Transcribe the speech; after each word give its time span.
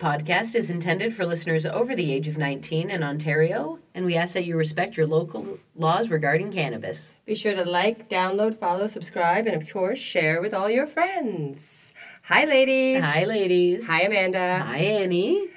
This 0.00 0.08
podcast 0.08 0.54
is 0.54 0.70
intended 0.70 1.14
for 1.14 1.26
listeners 1.26 1.66
over 1.66 1.94
the 1.94 2.10
age 2.10 2.26
of 2.26 2.38
19 2.38 2.88
in 2.90 3.02
Ontario, 3.02 3.80
and 3.94 4.06
we 4.06 4.16
ask 4.16 4.32
that 4.32 4.46
you 4.46 4.56
respect 4.56 4.96
your 4.96 5.06
local 5.06 5.58
laws 5.74 6.08
regarding 6.08 6.50
cannabis. 6.50 7.10
Be 7.26 7.34
sure 7.34 7.54
to 7.54 7.66
like, 7.66 8.08
download, 8.08 8.54
follow, 8.54 8.86
subscribe, 8.86 9.46
and 9.46 9.60
of 9.60 9.70
course, 9.70 9.98
share 9.98 10.40
with 10.40 10.54
all 10.54 10.70
your 10.70 10.86
friends. 10.86 11.92
Hi, 12.22 12.46
ladies. 12.46 13.02
Hi, 13.02 13.24
ladies. 13.24 13.86
Hi, 13.88 14.00
Amanda. 14.00 14.60
Hi, 14.64 14.78
Annie. 14.78 15.48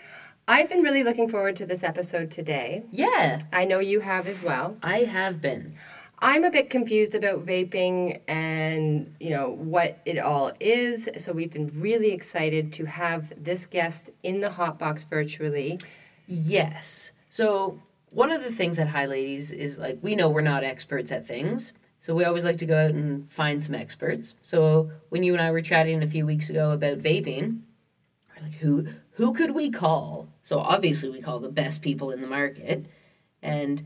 I've 0.45 0.67
been 0.67 0.81
really 0.81 1.03
looking 1.03 1.29
forward 1.29 1.55
to 1.57 1.65
this 1.65 1.81
episode 1.81 2.29
today. 2.29 2.83
Yeah, 2.91 3.43
I 3.53 3.63
know 3.63 3.79
you 3.79 4.01
have 4.01 4.27
as 4.27 4.41
well. 4.41 4.75
I 4.83 5.05
have 5.05 5.39
been. 5.39 5.73
I'm 6.23 6.45
a 6.45 6.49
bit 6.49 6.69
confused 6.69 7.15
about 7.15 7.45
vaping 7.45 8.21
and, 8.29 9.13
you 9.19 9.31
know, 9.31 9.49
what 9.49 9.99
it 10.05 10.17
all 10.19 10.53
is. 10.61 11.09
So 11.17 11.33
we've 11.33 11.51
been 11.51 11.69
really 11.75 12.13
excited 12.13 12.71
to 12.73 12.85
have 12.85 13.33
this 13.43 13.65
guest 13.65 14.09
in 14.23 14.39
the 14.39 14.47
hotbox 14.47 15.05
virtually. 15.09 15.81
Yes. 16.25 17.11
So, 17.29 17.77
one 18.11 18.31
of 18.31 18.41
the 18.41 18.53
things 18.53 18.79
at 18.79 18.87
High 18.87 19.07
Ladies 19.07 19.51
is 19.51 19.77
like 19.77 19.99
we 20.01 20.15
know 20.15 20.29
we're 20.29 20.39
not 20.39 20.63
experts 20.63 21.11
at 21.11 21.27
things. 21.27 21.73
So, 21.99 22.15
we 22.15 22.23
always 22.23 22.45
like 22.45 22.59
to 22.59 22.65
go 22.65 22.77
out 22.77 22.91
and 22.91 23.29
find 23.29 23.61
some 23.61 23.75
experts. 23.75 24.33
So, 24.43 24.91
when 25.09 25.23
you 25.23 25.33
and 25.33 25.41
I 25.41 25.51
were 25.51 25.61
chatting 25.61 26.01
a 26.01 26.07
few 26.07 26.25
weeks 26.25 26.49
ago 26.49 26.71
about 26.71 26.99
vaping, 26.99 27.59
we're 28.29 28.43
like, 28.43 28.55
who 28.55 28.87
who 29.11 29.33
could 29.33 29.51
we 29.51 29.71
call? 29.71 30.29
So, 30.41 30.59
obviously, 30.59 31.09
we 31.09 31.19
call 31.19 31.41
the 31.41 31.49
best 31.49 31.81
people 31.81 32.11
in 32.11 32.21
the 32.21 32.27
market. 32.27 32.85
And 33.41 33.83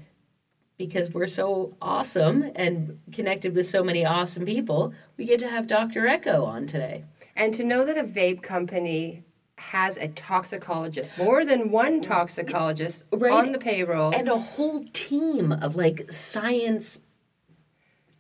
because 0.78 1.12
we're 1.14 1.28
so 1.28 1.76
awesome 1.82 2.52
and 2.56 3.00
connected 3.12 3.56
with 3.56 3.66
so 3.66 3.84
many 3.84 4.06
awesome 4.06 4.46
people, 4.46 4.94
we 5.18 5.26
get 5.26 5.40
to 5.40 5.50
have 5.50 5.68
Dr. 5.68 6.08
Echo 6.08 6.46
on 6.46 6.68
today. 6.68 7.04
And 7.36 7.54
to 7.56 7.64
know 7.64 7.84
that 7.86 7.98
a 7.98 8.04
vape 8.04 8.42
company 8.44 9.24
has 9.56 9.98
a 9.98 10.08
toxicologist, 10.10 11.18
more 11.18 11.44
than 11.44 11.72
one 11.72 12.02
toxicologist 12.02 13.06
Right. 13.12 13.34
on 13.34 13.52
the 13.52 13.58
payroll. 13.58 14.14
And 14.14 14.28
a 14.28 14.38
whole 14.38 14.84
team 14.94 15.52
of 15.52 15.76
like 15.76 16.12
science 16.12 17.00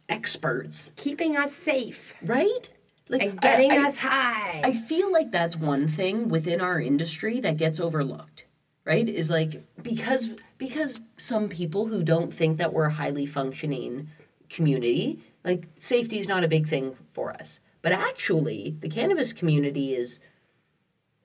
experts, 0.10 0.92
keeping 0.96 1.38
us 1.38 1.54
safe 1.54 2.16
right? 2.24 2.70
Like 3.10 3.22
and 3.22 3.40
getting 3.42 3.72
I, 3.72 3.88
us 3.88 4.00
high. 4.00 4.62
I 4.64 4.74
feel 4.74 5.12
like 5.12 5.32
that's 5.32 5.56
one 5.56 5.88
thing 5.88 6.28
within 6.28 6.60
our 6.60 6.82
industry 6.82 7.40
that 7.40 7.58
gets 7.58 7.80
overlooked, 7.80 8.46
right? 8.88 9.08
Is 9.08 9.30
like 9.30 9.62
because 9.84 10.30
because 10.58 11.02
some 11.18 11.50
people 11.50 11.88
who 11.88 12.02
don't 12.02 12.34
think 12.34 12.58
that 12.58 12.74
we're 12.74 12.86
a 12.86 12.94
highly 12.94 13.26
functioning 13.26 14.10
community, 14.50 15.20
like 15.44 15.68
safety 15.76 16.18
is 16.18 16.28
not 16.28 16.46
a 16.46 16.48
big 16.48 16.68
thing 16.68 16.96
for 17.12 17.32
us. 17.34 17.60
But 17.82 17.92
actually, 17.92 18.76
the 18.80 18.90
cannabis 18.90 19.34
community 19.34 19.94
is 19.94 20.20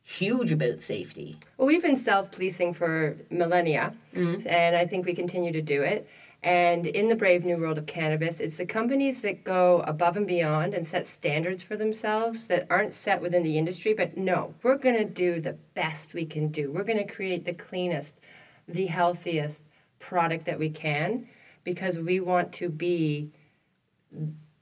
huge 0.03 0.51
about 0.51 0.83
safety. 0.83 1.39
well, 1.57 1.69
we've 1.69 1.83
been 1.83 1.97
self-policing 1.97 2.75
for 2.75 3.17
millennia, 3.31 3.95
mm-hmm. 4.13 4.47
and 4.47 4.75
I 4.77 4.85
think 4.85 5.07
we 5.07 5.15
continue 5.15 5.53
to 5.53 5.63
do 5.63 5.83
it. 5.83 6.09
And 6.45 6.87
in 6.87 7.09
the 7.09 7.15
brave 7.15 7.45
new 7.45 7.57
world 7.57 7.79
of 7.79 7.87
cannabis, 7.87 8.41
it's 8.41 8.57
the 8.57 8.67
companies 8.67 9.23
that 9.23 9.45
go 9.45 9.81
above 9.87 10.17
and 10.17 10.27
beyond 10.27 10.75
and 10.75 10.85
set 10.85 11.07
standards 11.07 11.63
for 11.63 11.77
themselves 11.77 12.49
that 12.49 12.67
aren't 12.69 12.95
set 12.95 13.23
within 13.23 13.45
the 13.45 13.57
industry. 13.57 13.95
But 13.95 14.17
no, 14.17 14.53
we're 14.63 14.77
going 14.77 14.97
to 14.97 15.05
do 15.05 15.41
the 15.41 15.57
best 15.75 16.15
we 16.15 16.27
can 16.27 16.49
do. 16.49 16.73
We're 16.73 16.83
going 16.83 16.99
to 17.07 17.13
create 17.13 17.45
the 17.45 17.55
cleanest, 17.55 18.19
the 18.67 18.87
healthiest 18.87 19.63
product 20.01 20.45
that 20.47 20.59
we 20.59 20.69
can 20.69 21.29
because 21.63 21.99
we 22.01 22.19
want 22.19 22.53
to 22.55 22.69
be 22.69 23.31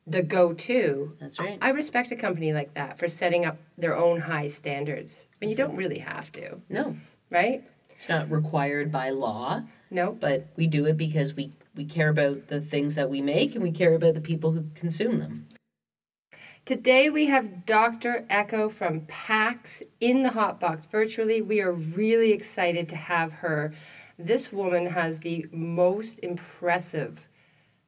the 0.06 0.22
go-to 0.22 1.16
That's 1.18 1.38
right. 1.41 1.58
I 1.62 1.70
respect 1.70 2.10
a 2.10 2.16
company 2.16 2.52
like 2.52 2.74
that 2.74 2.98
for 2.98 3.08
setting 3.08 3.47
up 3.47 3.56
their 3.78 3.97
own 3.97 4.20
high 4.20 4.48
standards. 4.48 5.26
I 5.32 5.36
mean, 5.41 5.50
you 5.50 5.56
don't 5.56 5.76
really 5.76 5.98
have 5.98 6.30
to, 6.32 6.60
No, 6.68 6.94
right? 7.30 7.64
it's 7.91 8.08
not 8.08 8.30
required 8.30 8.92
by 8.92 9.10
law. 9.10 9.62
No. 9.91 10.12
but 10.12 10.47
we 10.56 10.66
do 10.66 10.84
it 10.86 10.97
because 10.97 11.34
we 11.34 11.52
we 11.75 11.84
care 11.84 12.08
about 12.08 12.48
the 12.48 12.60
things 12.60 12.94
that 12.94 13.10
we 13.10 13.20
make 13.20 13.54
and 13.54 13.62
we 13.62 13.70
care 13.70 13.94
about 13.94 14.14
the 14.14 14.20
people 14.20 14.53
who 14.53 14.64
consume 14.75 15.19
them. 15.19 15.47
Today 16.66 17.10
we 17.10 17.26
have 17.26 17.64
Dr. 17.66 18.26
Echo 18.28 18.69
from 18.69 19.00
PAX 19.06 19.82
in 20.00 20.22
the 20.22 20.28
Hotbox 20.28 20.88
virtually. 20.91 21.41
We 21.41 21.60
are 21.60 21.72
really 21.72 22.32
excited 22.32 22.88
to 22.91 22.97
have 22.97 23.32
her. 23.32 23.72
This 24.19 24.53
woman 24.53 24.86
has 24.86 25.20
the 25.20 25.47
most 25.53 26.19
impressive 26.19 27.26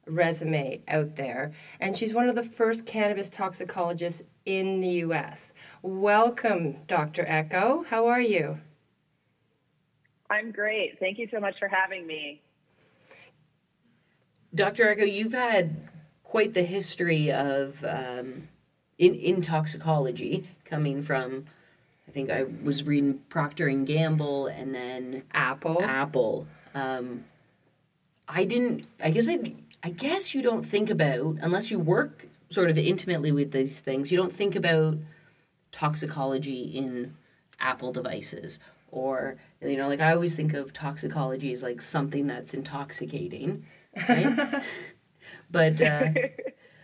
resume 0.05 0.81
out 0.87 1.15
there, 1.15 1.53
and 1.79 1.95
she's 1.95 2.13
one 2.13 2.27
of 2.27 2.35
the 2.35 2.43
first 2.43 2.85
cannabis 2.85 3.29
toxicologists 3.29 4.23
in 4.45 4.81
the 4.81 4.89
US. 5.05 5.53
Welcome, 5.81 6.77
Dr. 6.87 7.23
Echo. 7.27 7.85
How 7.87 8.07
are 8.07 8.19
you? 8.21 8.57
I'm 10.29 10.51
great. 10.51 10.99
Thank 10.99 11.19
you 11.19 11.27
so 11.31 11.39
much 11.39 11.55
for 11.59 11.67
having 11.67 12.07
me. 12.07 12.41
Dr. 14.55 14.89
Echo, 14.89 15.03
you've 15.03 15.33
had 15.33 15.75
quite 16.23 16.53
the 16.53 16.63
history 16.63 17.31
of 17.31 17.83
um, 17.87 18.47
in 18.97 19.15
in 19.15 19.41
toxicology, 19.41 20.47
coming 20.65 21.01
from. 21.01 21.45
I 22.07 22.11
think 22.11 22.29
I 22.29 22.45
was 22.63 22.83
reading 22.83 23.19
Procter 23.29 23.67
and 23.67 23.87
Gamble, 23.87 24.47
and 24.47 24.73
then 24.75 25.23
Apple. 25.33 25.81
Apple. 25.81 26.47
Um, 26.75 27.25
I 28.27 28.43
didn't. 28.43 28.87
I 29.03 29.09
guess 29.11 29.27
I. 29.27 29.53
I 29.85 29.89
guess 29.89 30.33
you 30.33 30.41
don't 30.41 30.63
think 30.63 30.89
about 30.89 31.37
unless 31.41 31.69
you 31.69 31.77
work 31.77 32.25
sort 32.49 32.69
of 32.69 32.77
intimately 32.77 33.31
with 33.31 33.51
these 33.51 33.79
things. 33.79 34.11
You 34.11 34.17
don't 34.17 34.33
think 34.33 34.55
about 34.55 34.97
toxicology 35.71 36.63
in 36.63 37.15
Apple 37.59 37.91
devices, 37.91 38.59
or 38.91 39.37
you 39.61 39.75
know, 39.77 39.87
like 39.87 39.99
I 39.99 40.13
always 40.13 40.35
think 40.35 40.53
of 40.53 40.71
toxicology 40.71 41.51
as 41.51 41.63
like 41.63 41.81
something 41.81 42.27
that's 42.27 42.53
intoxicating, 42.53 43.65
right? 44.09 44.63
but 45.51 45.81
uh, 45.81 46.09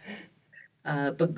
uh, 0.86 1.12
but 1.12 1.31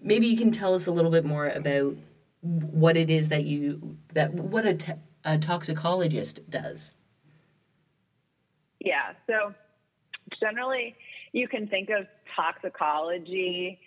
maybe 0.00 0.26
you 0.26 0.36
can 0.36 0.50
tell 0.50 0.74
us 0.74 0.86
a 0.86 0.92
little 0.92 1.10
bit 1.10 1.24
more 1.24 1.48
about 1.48 1.96
what 2.40 2.96
it 2.96 3.10
is 3.10 3.28
that 3.28 3.44
you 3.44 3.96
that 4.14 4.32
what 4.32 4.64
a, 4.64 5.38
toxicologist 5.38 6.48
does. 6.48 6.92
Yeah, 8.80 9.12
so 9.26 9.52
generally 10.40 10.94
you 11.32 11.48
can 11.48 11.66
think 11.68 11.90
of 11.90 12.06
toxicology 12.34 13.78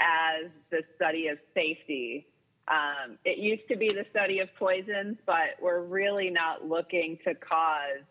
as 0.00 0.50
the 0.70 0.82
study 0.96 1.28
of 1.28 1.38
safety. 1.54 2.26
Um, 2.68 3.18
it 3.24 3.38
used 3.38 3.62
to 3.68 3.76
be 3.76 3.88
the 3.88 4.04
study 4.10 4.40
of 4.40 4.48
poisons, 4.58 5.16
but 5.26 5.56
we're 5.60 5.82
really 5.82 6.30
not 6.30 6.66
looking 6.66 7.18
to 7.26 7.34
cause, 7.34 8.04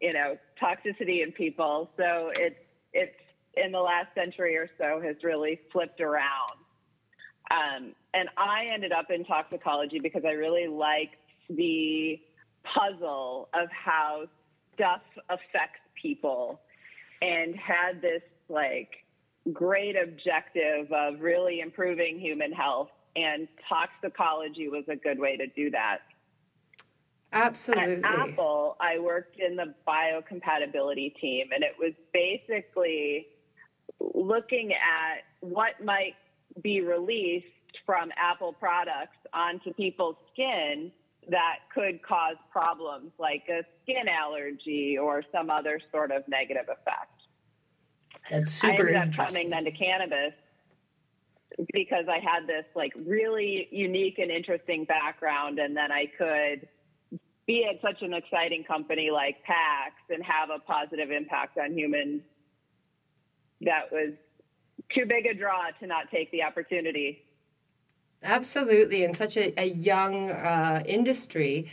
you 0.00 0.12
know, 0.12 0.36
toxicity 0.60 1.22
in 1.22 1.32
people. 1.32 1.90
So 1.96 2.32
it's 2.36 2.56
it's 2.92 3.16
in 3.56 3.72
the 3.72 3.80
last 3.80 4.08
century 4.14 4.56
or 4.56 4.68
so 4.78 5.00
has 5.00 5.16
really 5.22 5.60
flipped 5.72 6.00
around. 6.00 6.52
Um, 7.50 7.94
and 8.14 8.28
I 8.36 8.72
ended 8.72 8.92
up 8.92 9.10
in 9.10 9.24
toxicology 9.24 9.98
because 10.00 10.22
I 10.24 10.32
really 10.32 10.68
liked 10.68 11.16
the 11.48 12.20
puzzle 12.62 13.48
of 13.54 13.68
how 13.70 14.26
stuff 14.74 15.02
affects 15.28 15.80
people 16.00 16.60
and 17.20 17.56
had 17.56 18.00
this 18.00 18.22
like 18.48 18.90
great 19.52 19.96
objective 20.00 20.92
of 20.92 21.20
really 21.20 21.60
improving 21.60 22.18
human 22.20 22.52
health 22.52 22.90
and 23.16 23.48
toxicology 23.68 24.68
was 24.68 24.84
a 24.88 24.96
good 24.96 25.18
way 25.18 25.36
to 25.36 25.46
do 25.48 25.70
that. 25.70 25.98
Absolutely. 27.32 28.02
At 28.02 28.30
Apple, 28.30 28.76
I 28.80 28.98
worked 28.98 29.38
in 29.38 29.56
the 29.56 29.74
biocompatibility 29.86 31.14
team, 31.20 31.50
and 31.54 31.62
it 31.62 31.74
was 31.78 31.92
basically 32.12 33.28
looking 34.00 34.72
at 34.72 35.22
what 35.40 35.82
might 35.84 36.14
be 36.62 36.80
released 36.80 37.46
from 37.86 38.10
Apple 38.16 38.52
products 38.52 39.16
onto 39.32 39.72
people's 39.74 40.16
skin 40.32 40.90
that 41.28 41.58
could 41.72 42.02
cause 42.02 42.36
problems 42.50 43.12
like 43.18 43.44
a 43.48 43.62
skin 43.82 44.08
allergy 44.08 44.98
or 44.98 45.22
some 45.30 45.50
other 45.50 45.80
sort 45.92 46.10
of 46.10 46.26
negative 46.26 46.64
effect. 46.64 47.22
That's 48.30 48.52
super 48.52 48.72
I 48.72 48.76
ended 48.78 48.96
up 48.96 49.06
interesting. 49.06 49.34
coming 49.34 49.50
then 49.50 49.64
to 49.64 49.70
cannabis 49.70 50.34
because 51.72 52.06
I 52.08 52.18
had 52.18 52.46
this 52.46 52.64
like 52.74 52.92
really 53.06 53.68
unique 53.70 54.18
and 54.18 54.30
interesting 54.30 54.84
background, 54.84 55.58
and 55.58 55.76
then 55.76 55.92
I 55.92 56.06
could 56.18 56.68
be 57.50 57.66
at 57.68 57.80
such 57.82 58.00
an 58.02 58.14
exciting 58.14 58.62
company 58.62 59.10
like 59.10 59.42
PAX 59.42 59.94
and 60.08 60.22
have 60.22 60.50
a 60.50 60.60
positive 60.60 61.10
impact 61.10 61.58
on 61.58 61.76
humans. 61.76 62.22
That 63.62 63.90
was 63.90 64.12
too 64.94 65.04
big 65.04 65.26
a 65.26 65.34
draw 65.34 65.64
to 65.80 65.86
not 65.88 66.12
take 66.12 66.30
the 66.30 66.44
opportunity. 66.44 67.24
Absolutely, 68.22 69.02
in 69.02 69.14
such 69.14 69.36
a, 69.36 69.52
a 69.60 69.64
young 69.64 70.30
uh, 70.30 70.84
industry, 70.86 71.68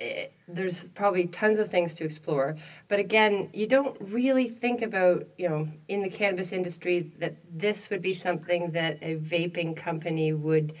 eh, 0.00 0.26
there's 0.48 0.82
probably 0.94 1.28
tons 1.28 1.58
of 1.58 1.68
things 1.70 1.94
to 1.94 2.04
explore. 2.04 2.56
But 2.88 2.98
again, 2.98 3.50
you 3.52 3.68
don't 3.68 3.96
really 4.00 4.48
think 4.48 4.82
about, 4.82 5.28
you 5.38 5.48
know, 5.48 5.68
in 5.86 6.02
the 6.02 6.10
cannabis 6.10 6.50
industry 6.50 7.12
that 7.18 7.36
this 7.52 7.88
would 7.88 8.02
be 8.02 8.14
something 8.14 8.72
that 8.72 8.98
a 9.00 9.16
vaping 9.16 9.76
company 9.76 10.32
would 10.32 10.74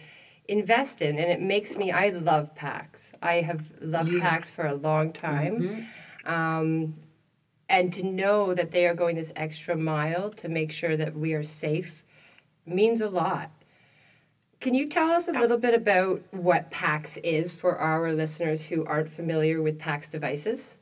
invest 0.48 1.00
in, 1.02 1.18
and 1.18 1.30
it 1.30 1.40
makes 1.40 1.76
me. 1.76 1.90
I 1.90 2.10
love 2.10 2.54
PAX. 2.54 3.12
I 3.22 3.40
have 3.40 3.70
loved 3.80 4.10
You- 4.10 4.20
PAX 4.20 4.50
for 4.50 4.66
a 4.66 4.74
long 4.74 5.12
time. 5.12 5.86
Mhm. 6.24 6.28
Um, 6.30 6.94
and 7.68 7.92
to 7.94 8.02
know 8.02 8.54
that 8.54 8.70
they 8.70 8.86
are 8.86 8.94
going 8.94 9.16
this 9.16 9.32
extra 9.36 9.74
mile 9.76 10.30
to 10.30 10.48
make 10.48 10.70
sure 10.70 10.96
that 10.96 11.14
we 11.16 11.32
are 11.32 11.42
safe 11.42 12.04
means 12.66 13.00
a 13.00 13.08
lot. 13.08 13.50
Can 14.60 14.74
you 14.74 14.86
tell 14.86 15.10
us 15.10 15.28
a 15.28 15.32
little 15.32 15.58
bit 15.58 15.74
about 15.74 16.22
what 16.30 16.70
PAX 16.70 17.16
is 17.18 17.52
for 17.52 17.76
our 17.76 18.12
listeners 18.12 18.66
who 18.66 18.84
aren't 18.84 19.10
familiar 19.10 19.60
with 19.60 19.78
PAX 19.78 20.08
devices? 20.08 20.76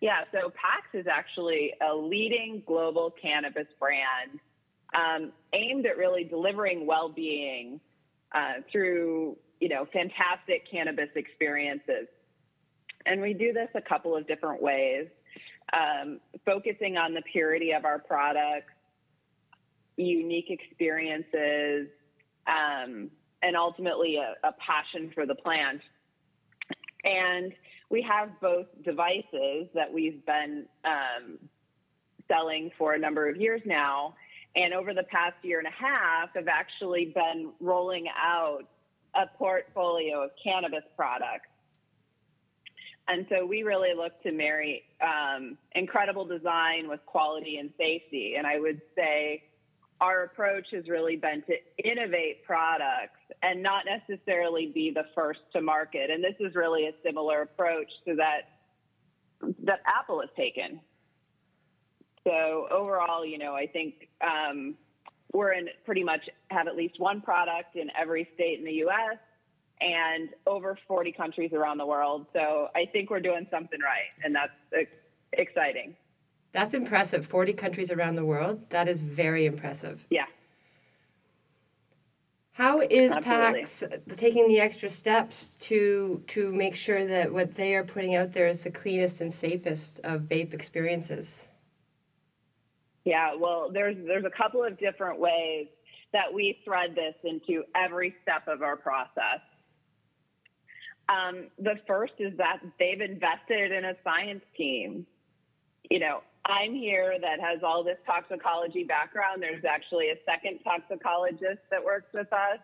Yeah, 0.00 0.24
so 0.32 0.50
PAX 0.50 0.86
is 0.94 1.06
actually 1.06 1.72
a 1.80 1.94
leading 1.94 2.62
global 2.66 3.10
cannabis 3.10 3.66
brand 3.78 4.38
um, 4.94 5.32
aimed 5.56 5.86
at 5.86 5.96
really 5.96 6.24
delivering 6.24 6.86
well-being 6.86 7.80
uh, 8.34 8.60
through, 8.70 9.36
you 9.60 9.68
know, 9.68 9.86
fantastic 9.92 10.70
cannabis 10.70 11.08
experiences. 11.14 12.06
And 13.06 13.22
we 13.22 13.32
do 13.32 13.52
this 13.52 13.68
a 13.74 13.80
couple 13.80 14.16
of 14.16 14.26
different 14.26 14.60
ways, 14.60 15.06
um, 15.72 16.20
focusing 16.44 16.96
on 16.96 17.14
the 17.14 17.22
purity 17.32 17.72
of 17.72 17.84
our 17.84 17.98
products, 17.98 18.72
unique 19.96 20.50
experiences, 20.50 21.88
um, 22.46 23.10
and 23.42 23.56
ultimately 23.56 24.16
a, 24.16 24.34
a 24.46 24.52
passion 24.52 25.10
for 25.14 25.24
the 25.24 25.34
plant. 25.34 25.80
And 27.04 27.52
we 27.90 28.02
have 28.02 28.28
both 28.40 28.66
devices 28.84 29.68
that 29.74 29.92
we've 29.92 30.24
been 30.26 30.66
um, 30.84 31.38
selling 32.28 32.70
for 32.76 32.94
a 32.94 32.98
number 32.98 33.28
of 33.28 33.36
years 33.36 33.62
now. 33.64 34.14
And 34.56 34.72
over 34.72 34.94
the 34.94 35.04
past 35.04 35.36
year 35.42 35.58
and 35.58 35.68
a 35.68 35.70
half, 35.70 36.30
have 36.34 36.48
actually 36.48 37.12
been 37.14 37.50
rolling 37.60 38.06
out 38.16 38.62
a 39.14 39.26
portfolio 39.36 40.24
of 40.24 40.30
cannabis 40.42 40.84
products. 40.96 41.48
And 43.08 43.26
so 43.28 43.46
we 43.46 43.62
really 43.62 43.94
look 43.94 44.20
to 44.24 44.32
marry 44.32 44.82
um, 45.00 45.56
incredible 45.74 46.24
design 46.24 46.88
with 46.88 47.00
quality 47.06 47.58
and 47.58 47.70
safety. 47.78 48.34
And 48.36 48.46
I 48.46 48.58
would 48.58 48.80
say 48.96 49.44
our 50.00 50.24
approach 50.24 50.66
has 50.72 50.88
really 50.88 51.16
been 51.16 51.42
to 51.42 51.88
innovate 51.88 52.44
products 52.44 53.20
and 53.42 53.62
not 53.62 53.84
necessarily 53.86 54.72
be 54.74 54.90
the 54.90 55.04
first 55.14 55.40
to 55.52 55.60
market. 55.60 56.10
And 56.10 56.24
this 56.24 56.34
is 56.40 56.54
really 56.54 56.86
a 56.86 56.92
similar 57.04 57.42
approach 57.42 57.90
to 58.06 58.16
that 58.16 58.48
that 59.64 59.80
Apple 59.86 60.20
has 60.20 60.30
taken. 60.36 60.80
So 62.26 62.66
overall, 62.72 63.24
you 63.24 63.38
know, 63.38 63.54
I 63.54 63.68
think 63.68 64.08
um, 64.20 64.74
we're 65.32 65.52
in 65.52 65.68
pretty 65.84 66.02
much 66.02 66.28
have 66.50 66.66
at 66.66 66.74
least 66.74 66.98
one 66.98 67.20
product 67.20 67.76
in 67.76 67.88
every 67.98 68.28
state 68.34 68.58
in 68.58 68.64
the 68.64 68.72
U.S. 68.72 69.18
and 69.80 70.30
over 70.44 70.76
40 70.88 71.12
countries 71.12 71.52
around 71.52 71.78
the 71.78 71.86
world. 71.86 72.26
So 72.32 72.68
I 72.74 72.86
think 72.92 73.10
we're 73.10 73.20
doing 73.20 73.46
something 73.48 73.78
right, 73.80 74.10
and 74.24 74.34
that's 74.34 74.88
exciting. 75.34 75.94
That's 76.52 76.74
impressive. 76.74 77.24
40 77.24 77.52
countries 77.52 77.92
around 77.92 78.16
the 78.16 78.24
world. 78.24 78.68
That 78.70 78.88
is 78.88 79.00
very 79.00 79.46
impressive. 79.46 80.04
Yeah. 80.10 80.24
How 82.52 82.80
is 82.80 83.12
Absolutely. 83.12 83.60
PAX 83.60 83.84
taking 84.16 84.48
the 84.48 84.58
extra 84.58 84.88
steps 84.88 85.50
to 85.60 86.24
to 86.28 86.52
make 86.52 86.74
sure 86.74 87.04
that 87.04 87.30
what 87.30 87.54
they 87.54 87.76
are 87.76 87.84
putting 87.84 88.14
out 88.14 88.32
there 88.32 88.48
is 88.48 88.64
the 88.64 88.70
cleanest 88.70 89.20
and 89.20 89.32
safest 89.32 90.00
of 90.00 90.22
vape 90.22 90.54
experiences? 90.54 91.48
Yeah, 93.06 93.36
well, 93.38 93.70
there's 93.72 93.96
there's 94.04 94.24
a 94.24 94.36
couple 94.36 94.64
of 94.64 94.76
different 94.80 95.20
ways 95.20 95.68
that 96.12 96.32
we 96.34 96.58
thread 96.64 96.96
this 96.96 97.14
into 97.22 97.62
every 97.76 98.16
step 98.20 98.48
of 98.48 98.62
our 98.62 98.76
process. 98.76 99.40
Um, 101.08 101.46
the 101.56 101.74
first 101.86 102.14
is 102.18 102.36
that 102.36 102.58
they've 102.80 103.00
invested 103.00 103.70
in 103.70 103.84
a 103.84 103.94
science 104.02 104.42
team. 104.56 105.06
You 105.88 106.00
know, 106.00 106.22
I'm 106.44 106.74
here 106.74 107.16
that 107.20 107.38
has 107.38 107.60
all 107.62 107.84
this 107.84 107.98
toxicology 108.04 108.82
background. 108.82 109.40
There's 109.40 109.64
actually 109.64 110.08
a 110.08 110.16
second 110.24 110.58
toxicologist 110.64 111.62
that 111.70 111.84
works 111.84 112.08
with 112.12 112.32
us, 112.32 112.58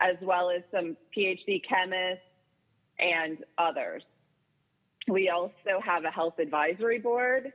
as 0.00 0.14
well 0.22 0.50
as 0.50 0.62
some 0.70 0.96
PhD 1.16 1.62
chemists 1.68 2.22
and 3.00 3.38
others. 3.58 4.04
We 5.08 5.30
also 5.30 5.80
have 5.84 6.04
a 6.04 6.10
health 6.10 6.38
advisory 6.38 7.00
board 7.00 7.52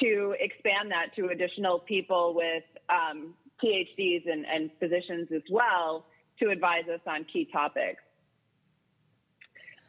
to 0.00 0.34
expand 0.38 0.90
that 0.90 1.14
to 1.16 1.28
additional 1.28 1.78
people 1.78 2.34
with 2.34 2.64
um, 2.88 3.34
PhDs 3.62 4.30
and, 4.30 4.44
and 4.46 4.70
physicians 4.78 5.28
as 5.34 5.42
well 5.50 6.06
to 6.40 6.50
advise 6.50 6.84
us 6.92 7.00
on 7.06 7.24
key 7.32 7.48
topics. 7.52 8.02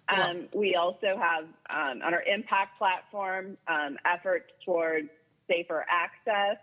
Um, 0.08 0.48
we 0.54 0.76
also 0.76 1.20
have 1.20 1.46
um, 1.70 2.02
on 2.04 2.14
our 2.14 2.22
impact 2.24 2.78
platform 2.78 3.58
um, 3.68 3.98
efforts 4.06 4.46
towards 4.64 5.10
safer 5.50 5.86
access. 5.90 6.58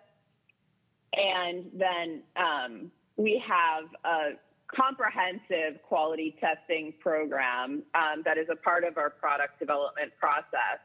And 1.12 1.66
then 1.74 2.22
um, 2.36 2.90
we 3.16 3.42
have 3.46 3.84
a 4.04 4.38
comprehensive 4.74 5.82
quality 5.82 6.36
testing 6.40 6.94
program 7.00 7.82
um, 7.94 8.22
that 8.24 8.38
is 8.38 8.46
a 8.50 8.56
part 8.56 8.84
of 8.84 8.96
our 8.96 9.10
product 9.10 9.58
development 9.58 10.12
process. 10.18 10.80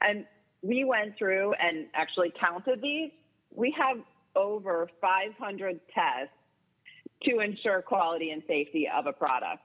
And 0.00 0.26
we 0.62 0.84
went 0.84 1.16
through 1.16 1.54
and 1.54 1.86
actually 1.94 2.32
counted 2.38 2.80
these. 2.82 3.10
We 3.54 3.74
have 3.78 3.98
over 4.36 4.88
500 5.00 5.80
tests 5.94 6.32
to 7.24 7.40
ensure 7.40 7.82
quality 7.82 8.30
and 8.30 8.42
safety 8.46 8.88
of 8.94 9.06
a 9.06 9.12
product. 9.12 9.62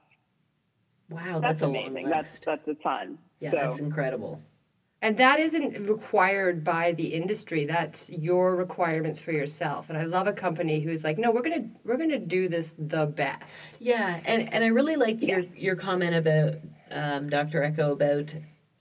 Wow, 1.10 1.38
that's, 1.38 1.62
a 1.62 1.66
amazing. 1.66 1.94
long 1.94 2.10
That's 2.10 2.32
list. 2.34 2.44
that's 2.46 2.68
a 2.68 2.74
ton. 2.74 3.18
yeah, 3.40 3.50
So- 3.50 3.56
that's 3.56 3.78
incredible. 3.78 4.40
And 5.02 5.18
that 5.18 5.38
isn't 5.38 5.86
required 5.86 6.64
by 6.64 6.92
the 6.92 7.04
industry. 7.08 7.66
That's 7.66 8.08
your 8.08 8.56
requirements 8.56 9.20
for 9.20 9.32
yourself. 9.32 9.90
And 9.90 9.98
I 9.98 10.04
love 10.04 10.26
a 10.28 10.32
company 10.32 10.80
who's 10.80 11.04
like, 11.04 11.18
no, 11.18 11.30
we're 11.30 11.42
gonna 11.42 11.68
we're 11.84 11.98
gonna 11.98 12.18
do 12.18 12.48
this 12.48 12.72
the 12.78 13.04
best. 13.04 13.76
Yeah, 13.80 14.22
and, 14.24 14.50
and 14.50 14.64
I 14.64 14.68
really 14.68 14.96
liked 14.96 15.22
your, 15.22 15.40
your 15.40 15.76
comment 15.76 16.14
about 16.14 16.54
um, 16.90 17.28
Dr. 17.28 17.62
Echo 17.62 17.92
about 17.92 18.34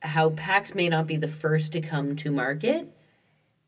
how 0.03 0.31
PAX 0.31 0.75
may 0.75 0.89
not 0.89 1.07
be 1.07 1.17
the 1.17 1.27
first 1.27 1.71
to 1.73 1.81
come 1.81 2.15
to 2.17 2.31
market, 2.31 2.89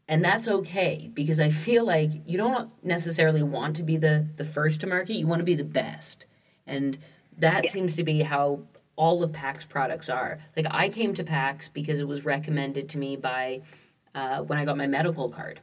and 0.07 0.23
that's 0.23 0.47
okay 0.47 1.09
because 1.13 1.39
I 1.39 1.49
feel 1.49 1.85
like 1.85 2.11
you 2.25 2.37
don't 2.37 2.71
necessarily 2.83 3.41
want 3.41 3.77
to 3.77 3.83
be 3.83 3.97
the, 3.97 4.27
the 4.35 4.43
first 4.43 4.81
to 4.81 4.87
market, 4.87 5.15
you 5.15 5.27
want 5.27 5.39
to 5.39 5.45
be 5.45 5.55
the 5.55 5.63
best. 5.63 6.25
And 6.67 6.97
that 7.37 7.69
seems 7.69 7.95
to 7.95 8.03
be 8.03 8.21
how 8.21 8.61
all 8.95 9.23
of 9.23 9.33
PAX 9.33 9.65
products 9.65 10.09
are. 10.09 10.39
Like 10.55 10.67
I 10.69 10.89
came 10.89 11.13
to 11.15 11.23
PAX 11.23 11.69
because 11.69 11.99
it 11.99 12.07
was 12.07 12.23
recommended 12.23 12.89
to 12.89 12.97
me 12.97 13.15
by 13.15 13.61
uh, 14.13 14.43
when 14.43 14.59
I 14.59 14.65
got 14.65 14.77
my 14.77 14.87
medical 14.87 15.29
card. 15.29 15.59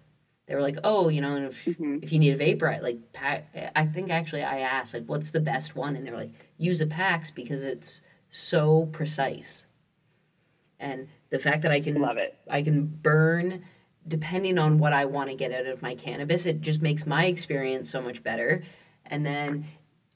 They 0.46 0.56
were 0.56 0.60
like, 0.60 0.78
"Oh, 0.82 1.08
you 1.08 1.20
know, 1.20 1.36
if 1.36 1.66
if 1.66 2.12
you 2.12 2.18
need 2.18 2.34
a 2.34 2.36
vapor, 2.36 2.78
like 2.82 3.12
pack." 3.12 3.46
I 3.74 3.86
think 3.86 4.10
actually 4.10 4.42
I 4.42 4.58
asked, 4.60 4.92
like, 4.92 5.06
"What's 5.06 5.30
the 5.30 5.40
best 5.40 5.76
one?" 5.76 5.96
And 5.96 6.04
they 6.04 6.10
were 6.10 6.16
like, 6.16 6.32
"Use 6.58 6.80
a 6.80 6.86
PAX 6.86 7.30
because 7.30 7.62
it's 7.62 8.02
so 8.28 8.86
precise." 8.92 9.66
And 10.82 11.08
the 11.30 11.38
fact 11.38 11.62
that 11.62 11.72
I 11.72 11.80
can 11.80 12.00
Love 12.00 12.18
it. 12.18 12.36
I 12.50 12.62
can 12.62 12.86
burn 12.86 13.64
depending 14.06 14.58
on 14.58 14.78
what 14.78 14.92
I 14.92 15.04
want 15.04 15.30
to 15.30 15.36
get 15.36 15.52
out 15.52 15.66
of 15.66 15.82
my 15.82 15.94
cannabis, 15.94 16.46
it 16.46 16.60
just 16.60 16.82
makes 16.82 17.06
my 17.06 17.26
experience 17.26 17.88
so 17.88 18.02
much 18.02 18.22
better. 18.22 18.64
And 19.06 19.24
then 19.24 19.66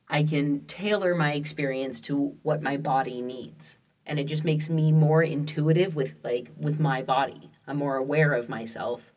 I 0.08 0.24
can 0.24 0.64
tailor 0.66 1.14
my 1.14 1.34
experience 1.34 2.00
to 2.02 2.36
what 2.42 2.62
my 2.62 2.76
body 2.76 3.20
needs. 3.20 3.78
And 4.06 4.18
it 4.18 4.24
just 4.24 4.44
makes 4.44 4.68
me 4.68 4.92
more 4.92 5.22
intuitive 5.22 5.96
with 5.96 6.16
like 6.22 6.50
with 6.56 6.78
my 6.78 7.02
body. 7.02 7.50
I'm 7.66 7.78
more 7.78 7.96
aware 7.96 8.32
of 8.32 8.48
myself 8.48 9.12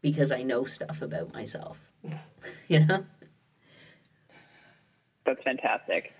because 0.00 0.32
I 0.32 0.42
know 0.42 0.64
stuff 0.64 1.02
about 1.02 1.32
myself. 1.32 1.78
you 2.68 2.80
know? 2.86 3.00
That's 5.26 5.42
fantastic. 5.42 6.12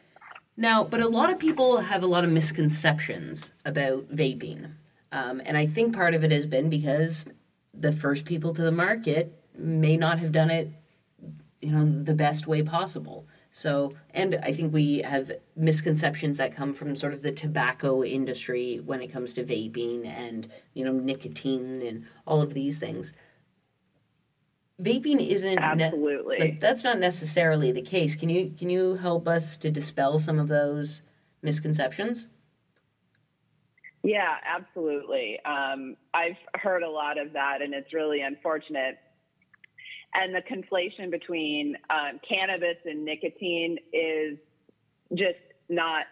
Now, 0.61 0.83
but 0.83 1.01
a 1.01 1.07
lot 1.07 1.31
of 1.31 1.39
people 1.39 1.77
have 1.77 2.03
a 2.03 2.07
lot 2.09 2.25
of 2.25 2.31
misconceptions 2.31 3.53
about 3.65 4.09
vaping. 4.13 4.73
Um, 5.13 5.41
and 5.45 5.57
I 5.57 5.67
think 5.67 5.95
part 5.95 6.15
of 6.15 6.25
it 6.25 6.33
has 6.33 6.47
been 6.47 6.69
because 6.69 7.27
the 7.73 7.93
first 7.93 8.25
people 8.25 8.53
to 8.55 8.63
the 8.63 8.73
market 8.73 9.41
may 9.57 9.97
not 9.97 10.19
have 10.19 10.33
done 10.33 10.51
it, 10.51 10.69
you 11.63 11.71
know, 11.71 11.85
the 11.85 12.13
best 12.13 12.49
way 12.49 12.65
possible. 12.65 13.25
So, 13.53 13.93
and 14.11 14.41
I 14.43 14.51
think 14.53 14.75
we 14.75 14.99
have 15.03 15.31
misconceptions 15.55 16.39
that 16.39 16.57
come 16.57 16.73
from 16.73 16.97
sort 16.97 17.15
of 17.15 17.23
the 17.23 17.31
tobacco 17.31 18.03
industry 18.03 18.81
when 18.85 19.01
it 19.01 19.13
comes 19.13 19.33
to 19.35 19.45
vaping 19.45 20.09
and, 20.09 20.49
you 20.75 20.85
know, 20.85 20.93
nicotine 20.93 21.83
and 21.83 22.05
all 22.27 22.43
of 22.43 22.53
these 22.53 22.79
things. 22.79 23.13
Vaping 24.81 25.27
isn't 25.27 25.57
ne- 25.57 25.85
Absolutely. 25.85 26.39
like 26.39 26.61
that's 26.61 26.85
not 26.85 26.99
necessarily 26.99 27.73
the 27.73 27.83
case. 27.83 28.15
Can 28.15 28.29
you 28.29 28.53
can 28.57 28.71
you 28.71 28.95
help 28.95 29.27
us 29.27 29.57
to 29.59 29.71
dispel 29.71 30.19
some 30.19 30.39
of 30.39 30.47
those 30.49 31.03
misconceptions? 31.43 32.29
Yeah, 34.05 34.37
absolutely. 34.47 35.39
Um, 35.45 35.97
I've 36.15 36.37
heard 36.55 36.85
a 36.85 36.89
lot 36.91 37.19
of 37.19 37.33
that, 37.33 37.61
and 37.63 37.75
it's 37.75 37.93
really 37.93 38.21
unfortunate. 38.21 38.99
and 40.15 40.35
the 40.35 40.43
conflation 40.43 41.11
between 41.11 41.77
um, 41.91 42.21
cannabis 42.27 42.79
and 42.85 43.05
nicotine 43.05 43.79
is 43.93 44.39
just 45.15 45.39
not 45.69 46.05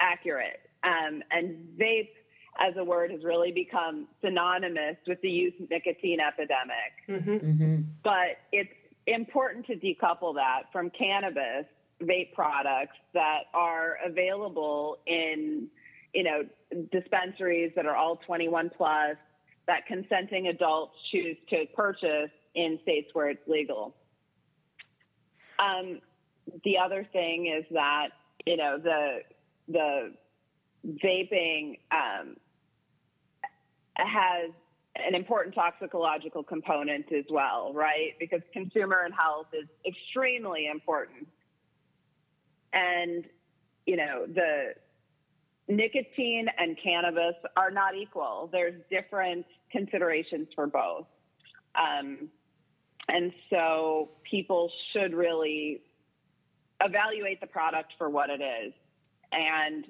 accurate. 0.00 0.60
Um, 0.82 1.22
and 1.30 1.68
vape 1.78 2.08
as 2.62 2.74
a 2.76 2.84
word 2.84 3.10
has 3.10 3.24
really 3.24 3.50
become 3.50 4.06
synonymous 4.24 4.96
with 5.06 5.20
the 5.22 5.28
youth 5.28 5.54
nicotine 5.68 6.18
epidemic. 6.20 6.92
Mm-hmm. 7.08 7.82
But 8.04 8.38
it's 8.52 8.70
important 9.06 9.66
to 9.66 9.74
decouple 9.74 10.34
that 10.36 10.62
from 10.72 10.90
cannabis 10.90 11.66
vape 12.00 12.32
products 12.34 12.96
that 13.14 13.44
are 13.52 13.98
available 14.04 14.98
in, 15.06 15.68
you 16.14 16.22
know, 16.22 16.42
dispensaries 16.92 17.72
that 17.74 17.86
are 17.86 17.96
all 17.96 18.16
21 18.26 18.70
plus 18.76 19.16
that 19.66 19.86
consenting 19.86 20.48
adults 20.48 20.94
choose 21.10 21.36
to 21.50 21.64
purchase 21.74 22.30
in 22.54 22.78
states 22.82 23.10
where 23.12 23.30
it's 23.30 23.46
legal. 23.48 23.94
Um, 25.58 26.00
the 26.64 26.78
other 26.78 27.06
thing 27.12 27.46
is 27.46 27.64
that 27.72 28.08
you 28.46 28.56
know 28.56 28.78
the 28.78 29.20
the 29.68 30.12
vaping 30.86 31.78
um, 31.92 32.36
has 33.96 34.50
an 34.96 35.14
important 35.14 35.54
toxicological 35.54 36.42
component 36.42 37.10
as 37.12 37.24
well, 37.30 37.72
right? 37.74 38.12
Because 38.20 38.40
consumer 38.52 39.02
and 39.04 39.14
health 39.14 39.46
is 39.52 39.68
extremely 39.86 40.68
important. 40.70 41.26
And, 42.72 43.24
you 43.86 43.96
know, 43.96 44.26
the 44.26 44.74
nicotine 45.68 46.46
and 46.58 46.76
cannabis 46.82 47.34
are 47.56 47.70
not 47.70 47.94
equal. 47.94 48.48
There's 48.52 48.74
different 48.90 49.46
considerations 49.70 50.48
for 50.54 50.66
both. 50.66 51.06
Um, 51.74 52.28
and 53.08 53.32
so 53.50 54.10
people 54.30 54.70
should 54.92 55.14
really 55.14 55.80
evaluate 56.82 57.40
the 57.40 57.46
product 57.46 57.92
for 57.98 58.10
what 58.10 58.30
it 58.30 58.42
is. 58.42 58.72
And, 59.32 59.86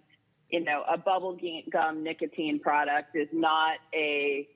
you 0.52 0.62
know, 0.62 0.84
a 0.88 0.98
bubble 0.98 1.36
gum 1.70 2.04
nicotine 2.04 2.60
product 2.60 3.16
is 3.16 3.28
not 3.32 3.78
a 3.94 4.46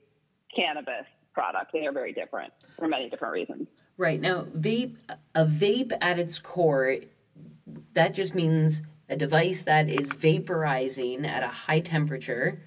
cannabis 0.54 1.06
product. 1.32 1.72
They 1.72 1.86
are 1.86 1.92
very 1.92 2.12
different 2.12 2.52
for 2.78 2.86
many 2.86 3.08
different 3.08 3.32
reasons. 3.32 3.66
Right. 3.96 4.20
Now, 4.20 4.44
vape, 4.44 4.96
a 5.34 5.46
vape 5.46 5.92
at 6.02 6.18
its 6.18 6.38
core, 6.38 6.98
that 7.94 8.12
just 8.12 8.34
means 8.34 8.82
a 9.08 9.16
device 9.16 9.62
that 9.62 9.88
is 9.88 10.10
vaporizing 10.10 11.26
at 11.26 11.42
a 11.42 11.48
high 11.48 11.80
temperature, 11.80 12.60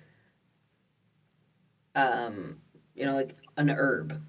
um, 1.93 2.57
you 2.95 3.05
know, 3.05 3.13
like 3.13 3.35
an 3.57 3.69
herb. 3.69 4.23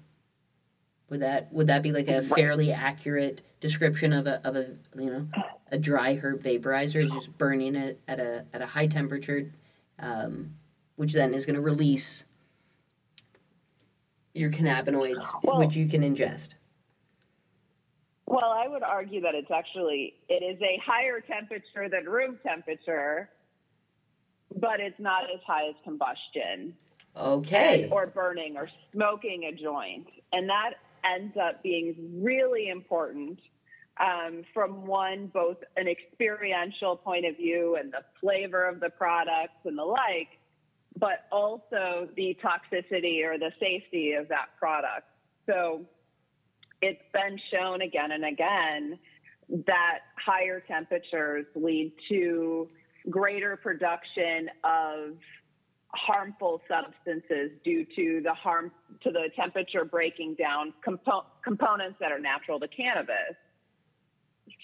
Would 1.09 1.21
that 1.21 1.51
would 1.51 1.67
that 1.67 1.83
be 1.83 1.91
like 1.91 2.07
a 2.07 2.21
fairly 2.21 2.71
accurate 2.71 3.41
description 3.59 4.13
of 4.13 4.27
a 4.27 4.47
of 4.47 4.55
a 4.55 4.69
you 4.97 5.09
know 5.09 5.27
a 5.71 5.77
dry 5.77 6.15
herb 6.15 6.43
vaporizer 6.43 7.03
is 7.03 7.11
just 7.11 7.35
burning 7.37 7.75
it 7.75 7.99
at 8.07 8.19
a 8.19 8.45
at 8.53 8.61
a 8.61 8.65
high 8.65 8.87
temperature, 8.87 9.49
um, 9.99 10.53
which 10.97 11.13
then 11.13 11.33
is 11.33 11.45
going 11.45 11.55
to 11.55 11.61
release 11.61 12.25
your 14.33 14.51
cannabinoids, 14.51 15.25
Well- 15.43 15.57
which 15.59 15.75
you 15.75 15.87
can 15.87 16.01
ingest. 16.01 16.55
Well, 18.27 18.51
I 18.51 18.65
would 18.67 18.83
argue 18.83 19.19
that 19.21 19.35
it's 19.35 19.51
actually 19.51 20.15
it 20.29 20.43
is 20.43 20.61
a 20.61 20.77
higher 20.85 21.19
temperature 21.21 21.89
than 21.89 22.05
room 22.05 22.39
temperature, 22.45 23.29
but 24.55 24.79
it's 24.79 24.99
not 24.99 25.23
as 25.33 25.41
high 25.45 25.67
as 25.67 25.75
combustion 25.83 26.75
Okay. 27.15 27.83
and- 27.83 27.93
or 27.93 28.07
burning 28.07 28.55
or 28.57 28.69
smoking 28.93 29.45
a 29.45 29.51
joint, 29.51 30.07
and 30.31 30.49
that 30.49 30.75
ends 31.03 31.35
up 31.35 31.61
being 31.63 32.21
really 32.23 32.69
important 32.69 33.39
um, 34.01 34.43
from 34.53 34.87
one 34.87 35.27
both 35.27 35.57
an 35.77 35.87
experiential 35.87 36.95
point 36.95 37.25
of 37.25 37.37
view 37.37 37.77
and 37.79 37.91
the 37.91 38.03
flavor 38.19 38.67
of 38.67 38.79
the 38.79 38.89
products 38.89 39.59
and 39.65 39.77
the 39.77 39.83
like, 39.83 40.39
but 40.97 41.25
also 41.31 42.09
the 42.15 42.35
toxicity 42.43 43.23
or 43.23 43.37
the 43.37 43.51
safety 43.59 44.13
of 44.13 44.27
that 44.29 44.47
product. 44.57 45.07
So 45.45 45.85
it's 46.81 47.01
been 47.13 47.39
shown 47.51 47.81
again 47.81 48.11
and 48.11 48.25
again 48.25 48.99
that 49.67 49.99
higher 50.23 50.61
temperatures 50.67 51.45
lead 51.55 51.91
to 52.09 52.69
greater 53.09 53.57
production 53.57 54.49
of 54.63 55.17
harmful 55.93 56.61
substances 56.67 57.51
due 57.63 57.85
to 57.95 58.21
the 58.23 58.33
harm 58.33 58.71
to 59.03 59.11
the 59.11 59.29
temperature 59.35 59.83
breaking 59.83 60.35
down 60.35 60.73
compo- 60.83 61.25
components 61.43 61.97
that 61.99 62.11
are 62.11 62.19
natural 62.19 62.59
to 62.59 62.67
cannabis. 62.69 63.35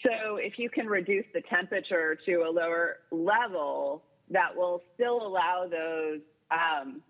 So 0.08 0.38
if 0.38 0.58
you 0.58 0.70
can 0.70 0.88
reduce 0.88 1.26
the 1.34 1.42
temperature 1.42 2.18
to 2.26 2.36
a 2.48 2.50
lower 2.50 3.00
level, 3.12 4.04
that 4.30 4.56
will 4.56 4.82
still 4.94 5.26
allow 5.26 5.68
those 5.70 6.22
um, 6.50 7.02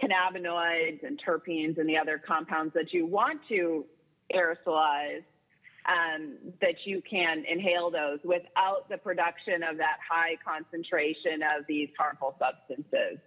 cannabinoids 0.00 1.04
and 1.04 1.20
terpenes 1.26 1.78
and 1.78 1.88
the 1.88 1.96
other 1.96 2.22
compounds 2.24 2.72
that 2.74 2.92
you 2.92 3.06
want 3.06 3.40
to 3.48 3.84
aerosolize, 4.32 5.24
um, 5.88 6.34
that 6.60 6.74
you 6.84 7.02
can 7.08 7.44
inhale 7.50 7.90
those 7.90 8.18
without 8.22 8.88
the 8.88 8.98
production 8.98 9.62
of 9.62 9.76
that 9.78 9.98
high 10.08 10.36
concentration 10.46 11.42
of 11.58 11.66
these 11.66 11.88
harmful 11.98 12.36
substances. 12.38 13.18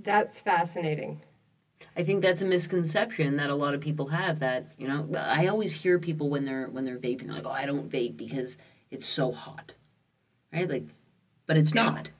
That's 0.00 0.40
fascinating. 0.40 1.22
I 1.96 2.04
think 2.04 2.22
that's 2.22 2.42
a 2.42 2.46
misconception 2.46 3.36
that 3.36 3.50
a 3.50 3.54
lot 3.54 3.74
of 3.74 3.80
people 3.80 4.06
have. 4.08 4.40
That 4.40 4.72
you 4.78 4.86
know, 4.88 5.08
I 5.16 5.46
always 5.48 5.72
hear 5.72 5.98
people 5.98 6.28
when 6.28 6.44
they're 6.44 6.68
when 6.68 6.84
they're 6.84 6.98
vaping, 6.98 7.28
like, 7.28 7.44
"Oh, 7.46 7.50
I 7.50 7.66
don't 7.66 7.90
vape 7.90 8.16
because 8.16 8.58
it's 8.90 9.06
so 9.06 9.32
hot," 9.32 9.74
right? 10.52 10.68
Like, 10.68 10.84
but 11.46 11.56
it's 11.56 11.74
Yeah. 11.74 11.84
not. 11.84 12.10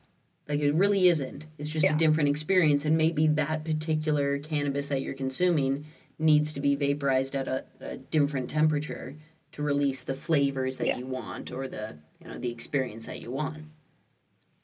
Like, 0.49 0.61
it 0.61 0.73
really 0.75 1.09
isn't. 1.09 1.45
It's 1.59 1.69
just 1.69 1.85
Yeah. 1.85 1.95
a 1.95 1.99
different 1.99 2.31
experience, 2.31 2.85
and 2.87 2.97
maybe 2.97 3.27
that 3.27 3.65
particular 3.65 4.39
cannabis 4.39 4.89
that 4.89 5.03
you're 5.03 5.15
consuming 5.15 5.85
needs 6.19 6.53
to 6.55 6.61
be 6.61 6.75
vaporized 6.75 7.37
at 7.37 7.47
a, 7.47 7.65
a 7.81 7.99
different 7.99 8.49
temperature 8.51 9.17
to 9.53 9.63
release 9.63 10.03
the 10.03 10.15
flavors 10.15 10.79
that 10.79 10.87
Yeah. 10.89 10.99
you 10.99 11.07
want 11.07 11.53
or 11.53 11.69
the 11.69 11.99
you 12.21 12.27
know 12.29 12.39
the 12.39 12.51
experience 12.51 13.07
that 13.07 13.21
you 13.21 13.31
want. 13.31 13.65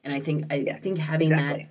And 0.02 0.12
I 0.12 0.20
think 0.20 0.52
I 0.52 0.64
think 0.82 0.98
having 0.98 1.30
exactly. 1.32 1.62
that, 1.64 1.70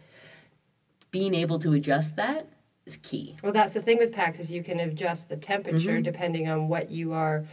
being 1.11 1.33
able 1.35 1.59
to 1.59 1.73
adjust 1.73 2.15
that 2.15 2.47
is 2.85 2.97
key. 2.97 3.35
Well, 3.43 3.53
that's 3.53 3.73
the 3.73 3.81
thing 3.81 3.97
with 3.97 4.11
PAX 4.11 4.39
is 4.39 4.51
you 4.51 4.63
can 4.63 4.79
adjust 4.79 5.29
the 5.29 5.37
temperature 5.37 5.91
Mm-hmm. 5.93 6.01
depending 6.03 6.49
on 6.49 6.67
what 6.67 6.91
you 6.91 7.13
are. 7.13 7.45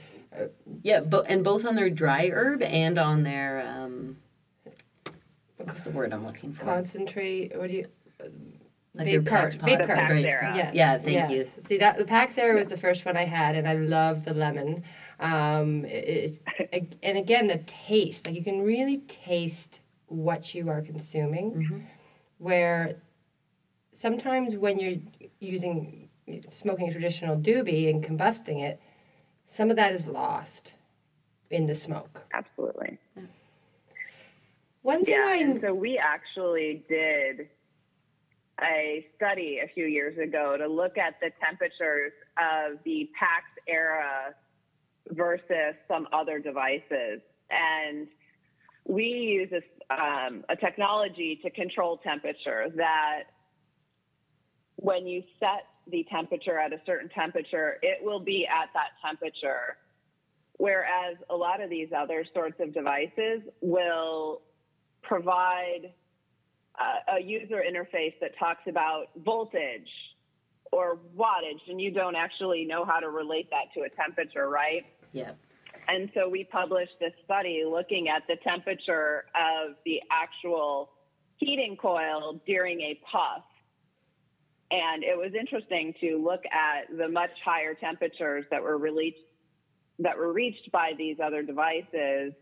Yeah, 0.82 1.00
but 1.00 1.26
and 1.28 1.42
both 1.42 1.64
on 1.64 1.74
their 1.74 1.90
dry 1.90 2.28
herb 2.32 2.62
and 2.62 2.98
on 2.98 3.22
their 3.24 3.64
um, 3.68 4.16
what's 5.58 5.80
the 5.82 5.90
word 5.90 6.12
I'm 6.12 6.24
looking 6.24 6.52
for? 6.52 6.64
Concentrate. 6.64 7.56
What 7.58 7.68
do 7.68 7.74
you? 7.74 7.86
like 8.94 9.06
vape 9.06 9.10
their 9.10 9.22
vape 9.22 9.60
Pod- 9.60 9.62
right. 9.68 9.86
Pax 9.88 10.14
Era. 10.24 10.70
Yeah, 10.74 10.98
thank 10.98 11.30
yes. 11.30 11.48
See 11.66 11.78
that 11.78 11.96
the 11.96 12.04
Pax 12.04 12.38
Era 12.38 12.54
was 12.56 12.68
the 12.68 12.76
first 12.76 13.04
one 13.04 13.16
I 13.16 13.24
had, 13.24 13.54
and 13.56 13.68
I 13.68 13.74
love 13.74 14.24
the 14.24 14.34
lemon. 14.34 14.82
Um, 15.20 15.84
it, 15.84 16.40
it- 16.72 16.96
and 17.02 17.18
again, 17.18 17.46
the 17.48 17.58
taste. 17.66 18.26
Like 18.26 18.34
you 18.36 18.42
can 18.44 18.62
really 18.62 18.98
taste 19.08 19.80
what 20.06 20.54
you 20.54 20.68
are 20.68 20.80
consuming. 20.80 21.52
Mm-hmm. 21.52 21.78
Where 22.38 22.96
sometimes 24.00 24.56
when 24.56 24.78
you're 24.78 24.98
using 25.40 26.08
smoking 26.48 26.88
a 26.88 26.92
traditional 26.92 27.36
doobie 27.36 27.90
and 27.90 28.02
combusting 28.02 28.62
it, 28.62 28.80
some 29.46 29.68
of 29.68 29.76
that 29.76 29.92
is 29.92 30.06
lost 30.06 30.74
in 31.50 31.66
the 31.66 31.74
smoke. 31.74 32.22
Absolutely. 32.32 32.98
One 34.82 35.04
thing 35.04 35.14
Yeah, 35.14 35.26
I 35.26 35.36
and 35.36 35.60
so 35.60 35.74
we 35.74 35.98
actually 35.98 36.82
did 36.88 37.48
a 38.62 39.06
study 39.16 39.60
a 39.62 39.68
few 39.68 39.84
years 39.84 40.16
ago 40.18 40.56
to 40.56 40.66
look 40.66 40.96
at 40.96 41.20
the 41.20 41.30
temperatures 41.44 42.12
of 42.38 42.78
the 42.84 43.10
PAX 43.18 43.44
era 43.68 44.34
versus 45.10 45.74
some 45.88 46.08
other 46.12 46.38
devices. 46.38 47.20
And 47.50 48.06
we 48.86 49.04
use 49.04 49.50
a, 49.52 49.94
um, 49.94 50.44
a 50.48 50.56
technology 50.56 51.38
to 51.42 51.50
control 51.50 51.98
temperature 51.98 52.66
that 52.76 53.24
when 54.80 55.06
you 55.06 55.22
set 55.38 55.66
the 55.90 56.06
temperature 56.10 56.58
at 56.58 56.72
a 56.72 56.80
certain 56.86 57.08
temperature, 57.10 57.78
it 57.82 58.02
will 58.02 58.20
be 58.20 58.46
at 58.46 58.68
that 58.74 58.90
temperature. 59.04 59.76
Whereas 60.58 61.16
a 61.30 61.36
lot 61.36 61.62
of 61.62 61.70
these 61.70 61.88
other 61.96 62.24
sorts 62.34 62.60
of 62.60 62.74
devices 62.74 63.42
will 63.60 64.42
provide 65.02 65.92
uh, 66.78 67.16
a 67.18 67.22
user 67.22 67.62
interface 67.66 68.14
that 68.20 68.32
talks 68.38 68.62
about 68.68 69.06
voltage 69.24 69.88
or 70.72 70.98
wattage, 71.16 71.60
and 71.68 71.80
you 71.80 71.90
don't 71.90 72.14
actually 72.14 72.64
know 72.64 72.84
how 72.84 73.00
to 73.00 73.10
relate 73.10 73.48
that 73.50 73.72
to 73.74 73.86
a 73.86 73.88
temperature, 73.88 74.48
right? 74.48 74.84
Yeah. 75.12 75.32
And 75.88 76.10
so 76.14 76.28
we 76.28 76.44
published 76.44 76.92
this 77.00 77.12
study 77.24 77.64
looking 77.68 78.08
at 78.08 78.22
the 78.28 78.36
temperature 78.44 79.24
of 79.34 79.74
the 79.84 80.00
actual 80.10 80.90
heating 81.38 81.76
coil 81.76 82.40
during 82.46 82.80
a 82.80 83.00
puff. 83.10 83.42
And 84.70 85.02
it 85.02 85.16
was 85.16 85.32
interesting 85.38 85.94
to 86.00 86.22
look 86.22 86.42
at 86.46 86.96
the 86.96 87.08
much 87.08 87.30
higher 87.44 87.74
temperatures 87.74 88.44
that 88.50 88.62
were 88.62 88.78
released 88.78 89.18
that 89.98 90.16
were 90.16 90.32
reached 90.32 90.70
by 90.72 90.92
these 90.96 91.16
other 91.22 91.42
devices 91.42 92.32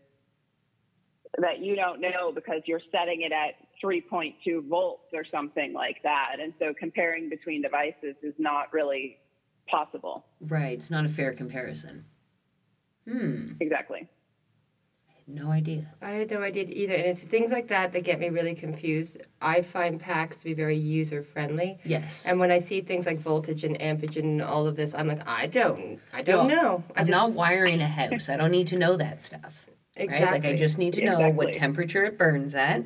that 1.37 1.59
you 1.59 1.75
don't 1.75 2.01
know 2.01 2.31
because 2.33 2.61
you're 2.65 2.81
setting 2.91 3.21
it 3.21 3.31
at 3.31 3.55
3.2 3.83 4.67
volts 4.67 5.09
or 5.13 5.23
something 5.29 5.73
like 5.73 5.97
that. 6.03 6.37
And 6.41 6.53
so 6.59 6.73
comparing 6.77 7.29
between 7.29 7.61
devices 7.61 8.15
is 8.23 8.33
not 8.37 8.73
really 8.73 9.17
possible. 9.67 10.25
Right. 10.41 10.77
It's 10.77 10.89
not 10.89 11.05
a 11.05 11.09
fair 11.09 11.33
comparison. 11.33 12.05
Hmm. 13.07 13.53
Exactly. 13.59 14.07
No 15.31 15.51
idea. 15.51 15.85
I 16.01 16.09
had 16.11 16.31
no 16.31 16.41
idea 16.41 16.65
either. 16.67 16.95
And 16.95 17.05
it's 17.05 17.21
things 17.23 17.51
like 17.51 17.67
that 17.67 17.93
that 17.93 18.03
get 18.03 18.19
me 18.19 18.29
really 18.29 18.55
confused. 18.55 19.17
I 19.39 19.61
find 19.61 19.99
PAX 19.99 20.37
to 20.37 20.43
be 20.45 20.55
very 20.55 20.75
user 20.75 21.21
friendly. 21.21 21.77
Yes. 21.85 22.25
And 22.25 22.39
when 22.39 22.49
I 22.49 22.57
see 22.57 22.81
things 22.81 23.05
like 23.05 23.19
voltage 23.19 23.63
and 23.63 23.79
ampage 23.79 24.17
and 24.17 24.41
all 24.41 24.65
of 24.65 24.75
this, 24.75 24.95
I'm 24.95 25.07
like, 25.07 25.25
I 25.27 25.45
don't, 25.45 25.99
I 26.11 26.23
don't 26.23 26.49
Yeah. 26.49 26.55
know. 26.55 26.83
I 26.95 27.01
I'm 27.01 27.05
just, 27.05 27.11
not 27.11 27.31
wiring 27.33 27.79
a 27.81 27.87
house. 27.87 28.27
I 28.27 28.37
don't 28.37 28.49
need 28.49 28.67
to 28.67 28.77
know 28.77 28.97
that 28.97 29.21
stuff. 29.21 29.67
exactly. 29.95 30.25
Right? 30.25 30.31
Like 30.43 30.45
I 30.45 30.57
just 30.57 30.79
need 30.79 30.93
to 30.93 31.05
know 31.05 31.29
what 31.29 31.53
temperature 31.53 32.05
it 32.05 32.17
burns 32.17 32.55
at 32.55 32.83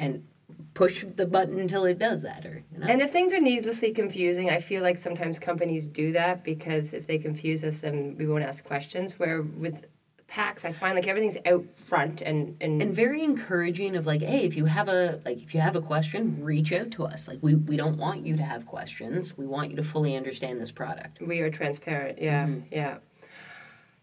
and 0.00 0.26
push 0.74 1.04
the 1.16 1.26
button 1.26 1.58
until 1.60 1.84
it 1.84 1.98
does 1.98 2.22
that 2.22 2.44
or 2.44 2.62
you 2.72 2.78
know. 2.80 2.86
And 2.86 3.00
if 3.00 3.10
things 3.10 3.32
are 3.32 3.40
needlessly 3.40 3.92
confusing, 3.92 4.50
I 4.50 4.58
feel 4.58 4.82
like 4.82 4.98
sometimes 4.98 5.38
companies 5.38 5.86
do 5.86 6.10
that 6.12 6.42
because 6.42 6.92
if 6.92 7.06
they 7.06 7.16
confuse 7.18 7.62
us, 7.62 7.78
then 7.78 8.16
we 8.18 8.26
won't 8.26 8.42
ask 8.44 8.64
questions. 8.64 9.18
Where 9.20 9.42
with 9.42 9.86
PAX, 10.28 10.64
I 10.64 10.72
find 10.72 10.96
like 10.96 11.06
everything's 11.06 11.36
out 11.46 11.64
front 11.76 12.20
and 12.20 12.56
and, 12.60 12.82
and 12.82 12.94
very 12.94 13.22
encouraging 13.22 13.94
of 13.96 14.06
like 14.06 14.20
hey 14.22 14.44
if 14.44 14.56
you 14.56 14.64
have 14.64 14.88
a 14.88 15.20
like 15.24 15.40
if 15.42 15.54
you 15.54 15.60
have 15.60 15.76
a 15.76 15.80
question 15.80 16.42
reach 16.42 16.72
out 16.72 16.90
to 16.92 17.04
us 17.04 17.28
like 17.28 17.38
we 17.42 17.54
we 17.54 17.76
don't 17.76 17.96
want 17.96 18.26
you 18.26 18.36
to 18.36 18.42
have 18.42 18.66
questions 18.66 19.38
we 19.38 19.46
want 19.46 19.70
you 19.70 19.76
to 19.76 19.84
fully 19.84 20.16
understand 20.16 20.60
this 20.60 20.72
product 20.72 21.20
we 21.22 21.40
are 21.40 21.50
transparent. 21.50 22.20
Yeah, 22.20 22.46
Mm-hmm. 22.46 22.60
yeah. 22.74 22.98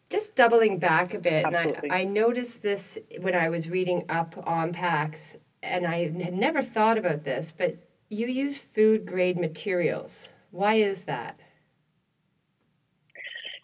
Just 0.09 0.35
doubling 0.35 0.77
back 0.77 1.13
a 1.15 1.19
bit, 1.19 1.43
Absolutely. 1.45 1.89
and 1.89 1.91
I, 1.91 2.01
I 2.01 2.03
noticed 2.03 2.61
this 2.61 2.99
when 3.21 3.33
I 3.33 3.49
was 3.49 3.67
reading 3.67 4.05
up 4.09 4.35
on 4.45 4.71
PAX, 4.71 5.35
and 5.63 5.87
I 5.87 6.03
had 6.03 6.33
never 6.35 6.61
thought 6.61 6.99
about 6.99 7.23
this, 7.23 7.51
but 7.57 7.75
you 8.09 8.27
use 8.27 8.57
food 8.59 9.07
grade 9.07 9.39
materials. 9.39 10.29
Why 10.51 10.75
is 10.75 11.05
that? 11.05 11.39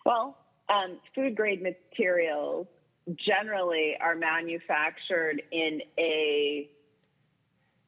Well, 0.07 0.38
um, 0.69 0.99
food 1.15 1.35
grade 1.35 1.61
materials 1.61 2.67
generally 3.25 3.95
are 3.99 4.15
manufactured 4.15 5.41
in 5.51 5.81
a 5.97 6.69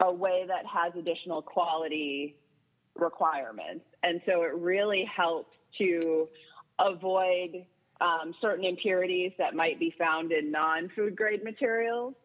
a 0.03 0.11
way 0.11 0.45
that 0.47 0.65
has 0.65 0.93
additional 0.97 1.43
quality 1.43 2.35
requirements, 2.95 3.85
and 4.01 4.19
so 4.25 4.41
it 4.41 4.53
really 4.55 5.05
helps 5.15 5.53
to 5.77 6.27
avoid 6.79 7.65
um, 8.01 8.33
certain 8.41 8.65
impurities 8.65 9.31
that 9.37 9.53
might 9.53 9.79
be 9.79 9.93
found 9.97 10.31
in 10.31 10.51
non-food 10.51 11.15
grade 11.15 11.43
materials. 11.43 12.15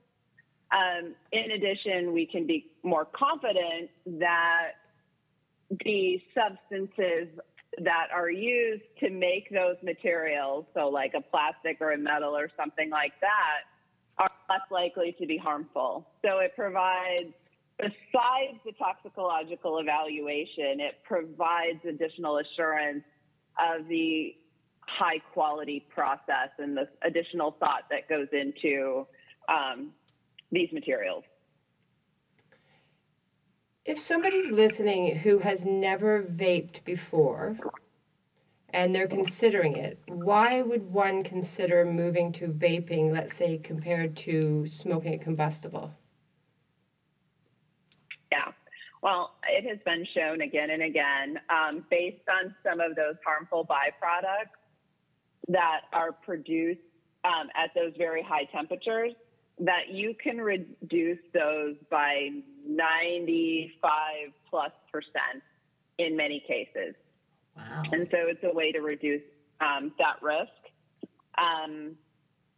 Um, 0.72 1.14
in 1.32 1.50
addition, 1.52 2.14
we 2.14 2.26
can 2.26 2.46
be 2.46 2.66
more 2.82 3.04
confident 3.04 3.90
that 4.06 4.72
the 5.84 6.20
substances 6.34 7.28
that 7.78 8.08
are 8.12 8.30
used 8.30 8.84
to 9.00 9.10
make 9.10 9.50
those 9.50 9.76
materials, 9.82 10.64
so 10.74 10.88
like 10.88 11.12
a 11.14 11.20
plastic 11.20 11.78
or 11.80 11.92
a 11.92 11.98
metal 11.98 12.36
or 12.36 12.50
something 12.56 12.90
like 12.90 13.12
that, 13.20 13.64
are 14.18 14.30
less 14.48 14.60
likely 14.70 15.14
to 15.20 15.26
be 15.26 15.36
harmful. 15.36 16.06
So 16.24 16.38
it 16.38 16.52
provides, 16.56 17.34
besides 17.78 18.58
the 18.64 18.72
toxicological 18.78 19.78
evaluation, 19.78 20.80
it 20.80 20.96
provides 21.04 21.84
additional 21.86 22.38
assurance 22.38 23.04
of 23.58 23.86
the 23.88 24.34
high 24.80 25.18
quality 25.32 25.84
process 25.90 26.50
and 26.58 26.76
the 26.76 26.88
additional 27.02 27.56
thought 27.58 27.82
that 27.90 28.08
goes 28.08 28.28
into 28.32 29.06
um, 29.48 29.92
these 30.50 30.70
materials. 30.72 31.24
If 33.86 34.00
somebody's 34.00 34.50
listening 34.50 35.14
who 35.18 35.38
has 35.38 35.64
never 35.64 36.20
vaped 36.20 36.82
before 36.82 37.56
and 38.70 38.92
they're 38.92 39.06
considering 39.06 39.76
it, 39.76 40.00
why 40.08 40.60
would 40.60 40.90
one 40.90 41.22
consider 41.22 41.84
moving 41.84 42.32
to 42.32 42.48
vaping, 42.48 43.12
let's 43.12 43.36
say, 43.36 43.58
compared 43.58 44.16
to 44.16 44.66
smoking 44.66 45.14
a 45.14 45.18
combustible? 45.18 45.92
Yeah. 48.32 48.50
Well, 49.04 49.36
it 49.48 49.64
has 49.68 49.78
been 49.84 50.04
shown 50.16 50.40
again 50.40 50.70
and 50.70 50.82
again, 50.82 51.38
um, 51.48 51.84
based 51.88 52.28
on 52.28 52.56
some 52.64 52.80
of 52.80 52.96
those 52.96 53.14
harmful 53.24 53.64
byproducts 53.64 54.50
that 55.46 55.82
are 55.92 56.10
produced 56.10 56.80
um, 57.22 57.46
at 57.54 57.70
those 57.76 57.92
very 57.96 58.22
high 58.22 58.48
temperatures, 58.52 59.12
that 59.60 59.90
you 59.90 60.12
can 60.20 60.38
reduce 60.38 61.20
those 61.32 61.76
by 61.88 62.30
95 62.66 63.92
plus 64.48 64.72
percent 64.92 65.42
in 65.98 66.16
many 66.16 66.42
cases. 66.46 66.94
wow 67.56 67.82
And 67.92 68.06
so 68.10 68.18
it's 68.26 68.44
a 68.44 68.52
way 68.52 68.72
to 68.72 68.80
reduce 68.80 69.22
um, 69.60 69.92
that 69.98 70.22
risk. 70.22 70.50
Um, 71.38 71.96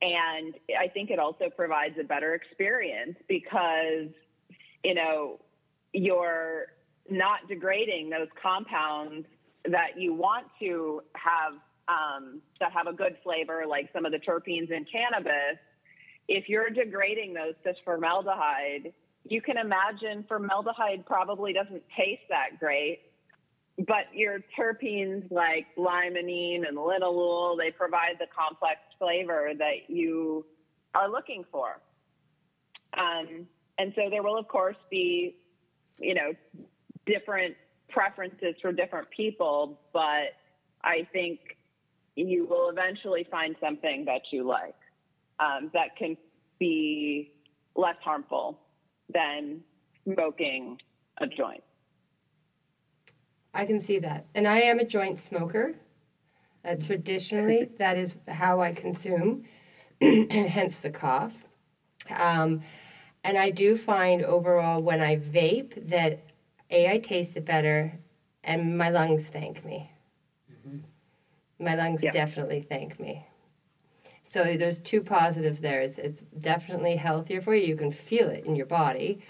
and 0.00 0.54
I 0.78 0.88
think 0.88 1.10
it 1.10 1.18
also 1.18 1.50
provides 1.54 1.96
a 2.00 2.04
better 2.04 2.34
experience 2.34 3.16
because, 3.28 4.08
you 4.84 4.94
know, 4.94 5.40
you're 5.92 6.66
not 7.10 7.48
degrading 7.48 8.10
those 8.10 8.28
compounds 8.40 9.26
that 9.64 9.98
you 9.98 10.14
want 10.14 10.46
to 10.60 11.02
have 11.14 11.54
um, 11.88 12.42
that 12.60 12.70
have 12.72 12.86
a 12.86 12.92
good 12.92 13.16
flavor, 13.24 13.64
like 13.66 13.88
some 13.92 14.04
of 14.04 14.12
the 14.12 14.18
terpenes 14.18 14.70
in 14.70 14.84
cannabis. 14.84 15.58
If 16.28 16.48
you're 16.48 16.68
degrading 16.68 17.32
those 17.32 17.54
to 17.64 17.72
formaldehyde, 17.84 18.92
you 19.30 19.40
can 19.40 19.56
imagine 19.56 20.24
formaldehyde 20.28 21.04
probably 21.06 21.52
doesn't 21.52 21.82
taste 21.96 22.22
that 22.28 22.58
great 22.58 23.00
but 23.86 24.12
your 24.12 24.40
terpenes 24.58 25.30
like 25.30 25.66
limonene 25.76 26.66
and 26.66 26.76
linalool, 26.76 27.56
they 27.56 27.70
provide 27.70 28.16
the 28.18 28.26
complex 28.36 28.80
flavor 28.98 29.52
that 29.56 29.88
you 29.88 30.44
are 30.94 31.08
looking 31.08 31.44
for. 31.52 31.80
Um, 32.96 33.46
and 33.78 33.92
so 33.94 34.10
there 34.10 34.22
will, 34.22 34.36
of 34.36 34.48
course, 34.48 34.76
be, 34.90 35.36
you 36.00 36.14
know, 36.14 36.32
different 37.06 37.54
preferences 37.88 38.56
for 38.60 38.72
different 38.72 39.08
people, 39.10 39.80
but 39.92 40.34
I 40.82 41.06
think 41.12 41.38
you 42.16 42.46
will 42.46 42.70
eventually 42.70 43.28
find 43.30 43.54
something 43.60 44.04
that 44.06 44.22
you 44.32 44.42
like 44.42 44.74
um, 45.38 45.70
that 45.72 45.96
can 45.96 46.16
be 46.58 47.32
less 47.76 47.96
harmful 48.02 48.58
than 49.12 49.60
smoking 50.04 50.78
a 51.18 51.26
joint. 51.26 51.62
I 53.54 53.66
can 53.66 53.80
see 53.80 53.98
that. 54.00 54.26
And 54.34 54.46
I 54.46 54.60
am 54.60 54.78
a 54.78 54.84
joint 54.84 55.20
smoker. 55.20 55.74
Uh, 56.64 56.74
traditionally, 56.74 57.70
that 57.78 57.96
is 57.96 58.16
how 58.26 58.60
I 58.60 58.72
consume, 58.72 59.44
hence 60.00 60.80
the 60.80 60.90
cough. 60.90 61.44
Um, 62.14 62.62
and 63.24 63.38
I 63.38 63.50
do 63.50 63.76
find 63.76 64.22
overall 64.22 64.82
when 64.82 65.00
I 65.00 65.16
vape 65.16 65.88
that 65.88 66.24
A, 66.70 66.90
I 66.90 66.98
taste 66.98 67.36
it 67.36 67.44
better, 67.44 67.98
and 68.44 68.76
my 68.76 68.90
lungs 68.90 69.28
thank 69.28 69.64
me. 69.64 69.90
My 71.58 71.74
lungs 71.74 72.02
Yeah. 72.02 72.12
definitely 72.12 72.66
thank 72.68 73.00
me. 73.00 73.27
So 74.28 74.58
there's 74.58 74.78
two 74.78 75.00
positives 75.00 75.62
there. 75.62 75.80
It's, 75.80 75.96
it's 75.96 76.20
definitely 76.38 76.96
healthier 76.96 77.40
for 77.40 77.54
you. 77.54 77.66
You 77.66 77.76
can 77.76 77.90
feel 77.90 78.28
it 78.28 78.44
in 78.44 78.56
your 78.56 78.66
body. 78.66 79.22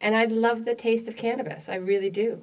And 0.00 0.14
I 0.14 0.26
love 0.26 0.64
the 0.64 0.76
taste 0.76 1.08
of 1.08 1.16
cannabis. 1.16 1.68
I 1.68 1.74
really 1.74 2.08
do. 2.08 2.40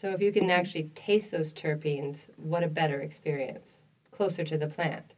So 0.00 0.10
if 0.10 0.20
you 0.20 0.32
can 0.32 0.50
actually 0.50 0.90
taste 0.96 1.30
those 1.30 1.54
terpenes, 1.54 2.26
what 2.36 2.64
a 2.64 2.68
better 2.68 3.00
experience. 3.02 3.82
Closer 4.10 4.42
to 4.42 4.58
the 4.58 4.66
plant. 4.66 5.14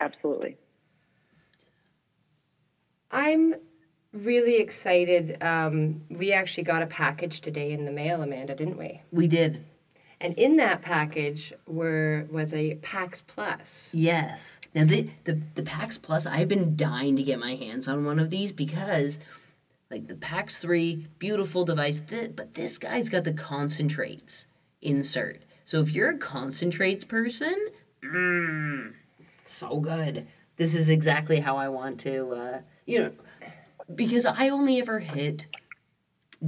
Absolutely. 0.00 0.56
I'm 3.10 3.56
really 4.12 4.58
excited. 4.58 5.42
Um, 5.42 6.02
we 6.08 6.32
actually 6.32 6.62
got 6.62 6.82
a 6.82 6.86
package 6.86 7.40
today 7.40 7.72
in 7.72 7.84
the 7.84 7.92
mail, 7.92 8.22
Amanda, 8.22 8.54
didn't 8.54 8.78
we? 8.78 9.02
we 9.10 9.26
did 9.26 9.64
And 10.20 10.34
in 10.34 10.56
that 10.56 10.82
package 10.82 11.52
were 11.66 12.26
was 12.30 12.52
a 12.52 12.74
Pax 12.76 13.22
Plus. 13.26 13.88
Yes. 13.92 14.60
Now 14.74 14.84
the 14.84 15.10
the 15.24 15.40
the 15.54 15.62
PAX 15.62 15.96
Plus, 15.96 16.26
I've 16.26 16.48
been 16.48 16.76
dying 16.76 17.16
to 17.16 17.22
get 17.22 17.38
my 17.38 17.54
hands 17.54 17.88
on 17.88 18.04
one 18.04 18.18
of 18.18 18.28
these 18.28 18.52
because, 18.52 19.18
like 19.90 20.08
the 20.08 20.14
PAX 20.14 20.60
Three, 20.60 21.06
beautiful 21.18 21.64
device, 21.64 22.02
th- 22.06 22.36
but 22.36 22.54
this 22.54 22.76
guy's 22.76 23.08
got 23.08 23.24
the 23.24 23.32
concentrates 23.32 24.46
insert. 24.82 25.42
So 25.64 25.80
if 25.80 25.92
you're 25.92 26.10
a 26.10 26.18
concentrates 26.18 27.04
person, 27.04 27.54
mmm, 28.02 28.92
so 29.44 29.80
good. 29.80 30.26
This 30.56 30.74
is 30.74 30.90
exactly 30.90 31.40
how 31.40 31.56
I 31.56 31.68
want 31.68 31.98
to, 32.00 32.30
uh, 32.32 32.60
you 32.84 32.98
know, 32.98 33.12
because 33.94 34.26
I 34.26 34.50
only 34.50 34.78
ever 34.78 34.98
hit 34.98 35.46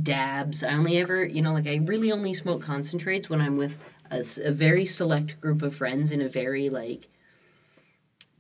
dabs. 0.01 0.63
I 0.63 0.75
only 0.75 0.99
ever, 0.99 1.25
you 1.25 1.43
know, 1.43 1.53
like 1.53 1.67
I 1.67 1.77
really 1.77 2.13
only 2.13 2.35
smoke 2.35 2.63
concentrates 2.63 3.29
when 3.29 3.41
I'm 3.41 3.57
with 3.57 3.79
a 4.11 4.53
very 4.53 4.85
select 4.85 5.41
group 5.41 5.63
of 5.63 5.75
friends 5.75 6.13
in 6.13 6.21
a 6.21 6.29
very 6.29 6.69
like 6.69 7.09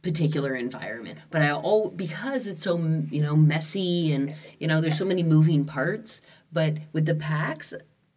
particular 0.03 0.55
environment. 0.55 1.19
But 1.31 1.43
I 1.43 1.53
all 1.53 1.89
because 1.89 2.47
it's 2.47 2.65
so 2.65 2.77
you 3.11 3.23
know 3.23 3.37
messy 3.37 4.13
and 4.13 4.35
you 4.59 4.67
know 4.67 4.81
there's 4.81 4.99
so 4.99 5.05
many 5.05 5.23
moving 5.23 5.65
parts. 5.65 6.21
But 6.53 6.75
with 6.93 7.07
the 7.07 7.15
PAX, 7.15 7.73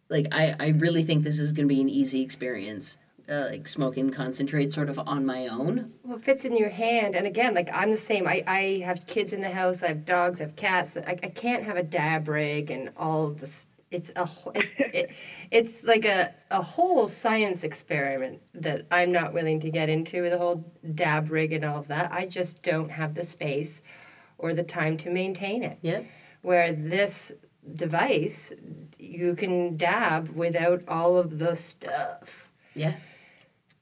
like 0.08 0.26
I 0.32 0.54
I 0.58 0.68
really 0.68 1.04
think 1.04 1.24
this 1.24 1.38
is 1.38 1.52
going 1.52 1.68
to 1.68 1.74
be 1.74 1.80
an 1.80 1.88
easy 1.88 2.22
experience. 2.22 2.96
Uh, 3.28 3.48
like 3.50 3.66
smoking 3.66 4.08
concentrate 4.10 4.70
sort 4.70 4.88
of 4.88 5.00
on 5.00 5.26
my 5.26 5.48
own. 5.48 5.92
Well, 6.04 6.16
it 6.16 6.22
fits 6.22 6.44
in 6.44 6.56
your 6.56 6.68
hand. 6.68 7.16
And 7.16 7.26
again, 7.26 7.54
like 7.54 7.68
I'm 7.72 7.90
the 7.90 7.96
same. 7.96 8.28
I, 8.28 8.44
I 8.46 8.82
have 8.84 9.04
kids 9.06 9.32
in 9.32 9.40
the 9.40 9.50
house. 9.50 9.82
I 9.82 9.88
have 9.88 10.04
dogs. 10.04 10.40
I 10.40 10.44
have 10.44 10.54
cats. 10.54 10.96
I, 10.96 11.18
I 11.20 11.28
can't 11.30 11.64
have 11.64 11.76
a 11.76 11.82
dab 11.82 12.28
rig 12.28 12.70
and 12.70 12.92
all 12.96 13.26
of 13.26 13.40
this. 13.40 13.66
It's 13.90 14.12
a 14.14 14.28
it, 14.54 14.94
it, 14.94 15.10
it's 15.50 15.82
like 15.82 16.04
a, 16.04 16.34
a 16.52 16.62
whole 16.62 17.08
science 17.08 17.64
experiment 17.64 18.40
that 18.54 18.86
I'm 18.92 19.10
not 19.10 19.32
willing 19.32 19.58
to 19.58 19.70
get 19.70 19.88
into 19.88 20.22
with 20.22 20.30
the 20.30 20.38
whole 20.38 20.72
dab 20.94 21.28
rig 21.28 21.52
and 21.52 21.64
all 21.64 21.80
of 21.80 21.88
that. 21.88 22.12
I 22.12 22.26
just 22.26 22.62
don't 22.62 22.90
have 22.90 23.14
the 23.14 23.24
space 23.24 23.82
or 24.38 24.54
the 24.54 24.62
time 24.62 24.96
to 24.98 25.10
maintain 25.10 25.64
it. 25.64 25.78
Yep. 25.82 26.06
Where 26.42 26.72
this 26.72 27.32
device, 27.74 28.52
you 28.98 29.34
can 29.34 29.76
dab 29.76 30.28
without 30.28 30.84
all 30.86 31.16
of 31.16 31.40
the 31.40 31.56
stuff. 31.56 32.52
Yeah. 32.74 32.94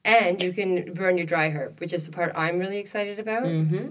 And 0.05 0.39
you 0.39 0.53
can 0.53 0.93
burn 0.93 1.17
your 1.17 1.25
dry 1.25 1.49
herb, 1.49 1.79
which 1.79 1.91
is 1.91 2.05
the 2.05 2.11
part 2.11 2.31
I'm 2.35 2.59
really 2.59 2.77
excited 2.77 3.19
about 3.19 3.43
Mm-hmm. 3.43 3.89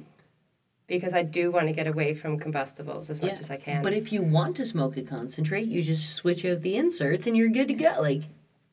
because 0.86 1.12
I 1.12 1.24
do 1.24 1.50
want 1.50 1.66
to 1.66 1.72
get 1.72 1.88
away 1.88 2.14
from 2.14 2.38
combustibles 2.38 3.10
as 3.10 3.20
much 3.20 3.40
as 3.40 3.50
I 3.50 3.56
can. 3.56 3.82
But 3.82 3.94
if 3.94 4.12
you 4.12 4.22
want 4.22 4.54
to 4.56 4.64
smoke 4.64 4.96
a 4.96 5.02
concentrate, 5.02 5.66
you 5.66 5.82
just 5.82 6.14
switch 6.14 6.44
out 6.44 6.60
the 6.62 6.76
inserts 6.76 7.26
and 7.26 7.36
you're 7.36 7.48
good 7.48 7.68
to 7.68 7.74
go. 7.74 7.96
Like, 7.98 8.22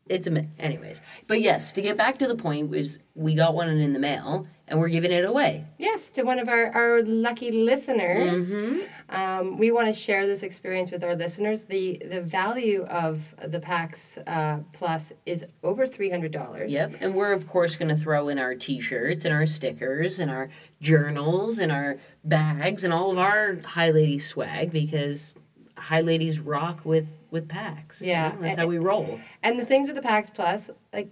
it's 0.07 0.27
a 0.27 0.45
anyways. 0.59 1.01
But 1.27 1.41
yes, 1.41 1.71
to 1.73 1.81
get 1.81 1.95
back 1.97 2.17
to 2.19 2.27
the 2.27 2.35
point 2.35 2.69
was 2.69 2.99
we 3.15 3.35
got 3.35 3.53
one 3.53 3.69
in 3.69 3.93
the 3.93 3.99
mail 3.99 4.47
and 4.67 4.79
we're 4.79 4.89
giving 4.89 5.11
it 5.11 5.25
away. 5.25 5.65
yes, 5.77 6.09
to 6.11 6.23
one 6.23 6.39
of 6.39 6.47
our, 6.47 6.67
our 6.73 7.01
lucky 7.03 7.51
listeners, 7.51 8.47
Mm-hmm. 8.47 8.79
um, 9.09 9.57
we 9.57 9.69
want 9.71 9.87
to 9.87 9.93
share 9.93 10.25
this 10.27 10.43
experience 10.43 10.91
with 10.91 11.03
our 11.03 11.13
listeners. 11.15 11.65
The 11.65 12.01
the 12.09 12.21
value 12.21 12.83
of 12.85 13.19
the 13.45 13.59
PAX 13.59 14.17
uh, 14.27 14.59
Plus 14.71 15.11
is 15.25 15.45
over 15.63 15.85
three 15.85 16.09
hundred 16.09 16.31
dollars. 16.31 16.71
Yep. 16.71 16.95
And 17.01 17.15
we're 17.15 17.33
of 17.33 17.47
course 17.47 17.75
going 17.75 17.89
to 17.89 18.01
throw 18.01 18.29
in 18.29 18.39
our 18.39 18.55
T-shirts 18.55 19.25
and 19.25 19.33
our 19.33 19.45
stickers 19.45 20.19
and 20.19 20.31
our 20.31 20.49
journals 20.81 21.59
and 21.59 21.71
our 21.71 21.97
bags 22.23 22.83
and 22.83 22.93
all 22.93 23.11
of 23.11 23.17
our 23.17 23.57
High 23.63 23.91
Ladies 23.91 24.25
swag 24.25 24.71
because 24.71 25.33
High 25.77 26.01
Ladies 26.01 26.39
rock 26.39 26.85
with 26.85 27.07
with 27.31 27.47
PAX. 27.47 28.01
you 28.01 28.09
Yeah. 28.09 28.29
know? 28.33 28.41
that's 28.41 28.57
how 28.57 28.67
we 28.67 28.77
roll. 28.77 29.19
And 29.41 29.57
the 29.59 29.65
things 29.65 29.87
with 29.87 29.95
the 29.95 30.01
PAX 30.01 30.29
Plus, 30.29 30.69
like, 30.93 31.09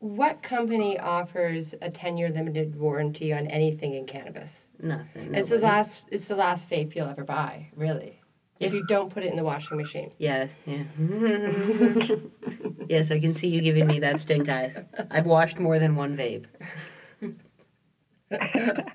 what 0.00 0.42
company 0.42 0.98
offers 0.98 1.74
a 1.82 1.90
ten 1.90 2.16
year 2.16 2.30
limited 2.30 2.74
warranty 2.74 3.32
on 3.34 3.46
anything 3.48 3.94
in 3.94 4.06
cannabis? 4.06 4.64
Nothing. 4.82 5.34
It's 5.34 5.50
the 5.50 5.58
last. 5.58 6.02
It's 6.10 6.26
the 6.26 6.36
last 6.36 6.70
vape 6.70 6.94
you'll 6.94 7.08
ever 7.08 7.22
buy, 7.24 7.66
really. 7.76 8.18
If 8.58 8.72
you 8.74 8.84
don't 8.86 9.10
put 9.10 9.22
it 9.22 9.30
in 9.30 9.36
the 9.36 9.44
washing 9.44 9.76
machine. 9.78 10.10
Yeah, 10.18 10.48
yeah. 10.66 10.82
yes, 12.90 13.10
I 13.10 13.18
can 13.18 13.32
see 13.32 13.48
you 13.48 13.62
giving 13.62 13.86
me 13.86 14.00
that 14.00 14.20
stink 14.20 14.50
eye. 14.50 14.84
I've 15.10 15.24
washed 15.24 15.58
more 15.58 15.78
than 15.78 15.96
one 15.96 16.14
vape. 16.16 16.44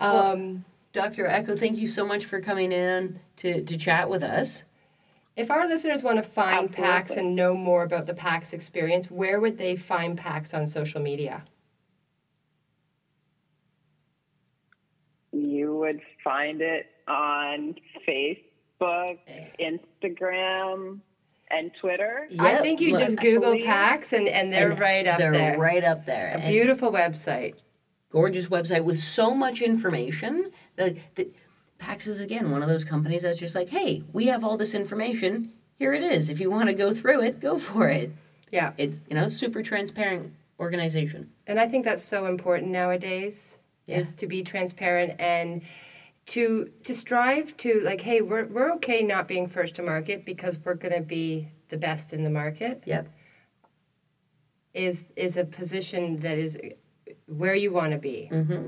Um, 0.00 0.64
Dr. 0.92 1.26
Echo, 1.26 1.56
thank 1.56 1.76
you 1.78 1.88
so 1.88 2.06
much 2.06 2.24
for 2.24 2.40
coming 2.40 2.70
in 2.70 3.18
to, 3.36 3.64
to 3.64 3.76
chat 3.76 4.08
with 4.08 4.22
us. 4.22 4.62
If 5.38 5.50
our 5.52 5.68
listeners 5.68 6.02
want 6.02 6.16
to 6.16 6.22
find 6.28 6.70
PAX 6.72 7.12
and 7.12 7.36
know 7.36 7.54
more 7.54 7.84
about 7.84 8.06
the 8.06 8.12
PAX 8.14 8.52
experience, 8.52 9.08
where 9.10 9.38
would 9.40 9.56
they 9.56 9.76
find 9.76 10.18
PAX 10.18 10.52
on 10.52 10.66
social 10.66 11.00
media? 11.00 11.44
You 15.32 15.76
would 15.76 16.00
find 16.24 16.60
it 16.60 16.86
on 17.06 17.76
Facebook, 18.06 19.18
eh. 19.28 19.46
Instagram, 19.60 21.00
and 21.50 21.70
Twitter. 21.80 22.28
I 22.38 22.56
think 22.56 22.80
you 22.80 22.92
look, 22.92 23.02
just 23.02 23.18
Google 23.20 23.52
believe- 23.52 23.64
PAX 23.64 24.12
and, 24.12 24.28
and 24.28 24.52
they're 24.52 24.70
and 24.72 24.80
right 24.80 25.06
up 25.06 25.18
there. 25.18 25.32
they're 25.32 25.58
right 25.58 25.84
up 25.84 26.04
there. 26.04 26.32
A 26.34 26.40
And 26.40 26.52
beautiful 26.52 26.90
website. 26.90 27.62
gorgeous 28.10 28.48
website 28.48 28.84
with 28.84 28.98
so 28.98 29.32
much 29.34 29.62
information. 29.62 30.50
The, 30.76 30.96
the, 31.14 31.30
PAX 31.78 32.06
is, 32.06 32.20
again, 32.20 32.50
one 32.50 32.62
of 32.62 32.68
those 32.68 32.84
companies 32.84 33.22
that's 33.22 33.38
just 33.38 33.54
like, 33.54 33.68
hey, 33.70 34.02
we 34.12 34.26
have 34.26 34.44
all 34.44 34.56
this 34.56 34.74
information. 34.74 35.52
Here 35.78 35.94
it 35.94 36.02
is. 36.02 36.28
If 36.28 36.40
you 36.40 36.50
want 36.50 36.68
to 36.68 36.74
go 36.74 36.92
through 36.92 37.22
it, 37.22 37.40
go 37.40 37.58
for 37.58 37.88
it. 37.88 38.12
Yeah. 38.50 38.72
It's, 38.76 39.00
you 39.08 39.14
know, 39.14 39.28
super 39.28 39.62
transparent 39.62 40.32
organization. 40.58 41.30
And 41.46 41.60
I 41.60 41.68
think 41.68 41.84
that's 41.84 42.02
so 42.02 42.26
important 42.26 42.72
nowadays 42.72 43.58
Yeah. 43.86 43.98
is 43.98 44.14
to 44.14 44.26
be 44.26 44.42
transparent 44.42 45.20
and 45.20 45.62
to 46.26 46.70
to 46.84 46.94
strive 46.94 47.56
to 47.58 47.80
like, 47.80 48.00
hey, 48.02 48.20
we're 48.20 48.46
we're 48.46 48.72
okay 48.72 49.02
not 49.02 49.28
being 49.28 49.48
first 49.48 49.76
to 49.76 49.82
market 49.82 50.24
because 50.26 50.56
we're 50.64 50.74
gonna 50.74 51.00
be 51.00 51.48
the 51.70 51.78
best 51.78 52.12
in 52.12 52.22
the 52.24 52.28
market 52.30 52.82
Yep. 52.86 53.08
is 54.74 55.06
is 55.16 55.36
a 55.36 55.44
position 55.44 56.18
that 56.20 56.36
is 56.38 56.58
where 57.26 57.54
you 57.54 57.72
want 57.72 57.92
to 57.92 57.98
be. 57.98 58.28
Mm-hmm. 58.32 58.66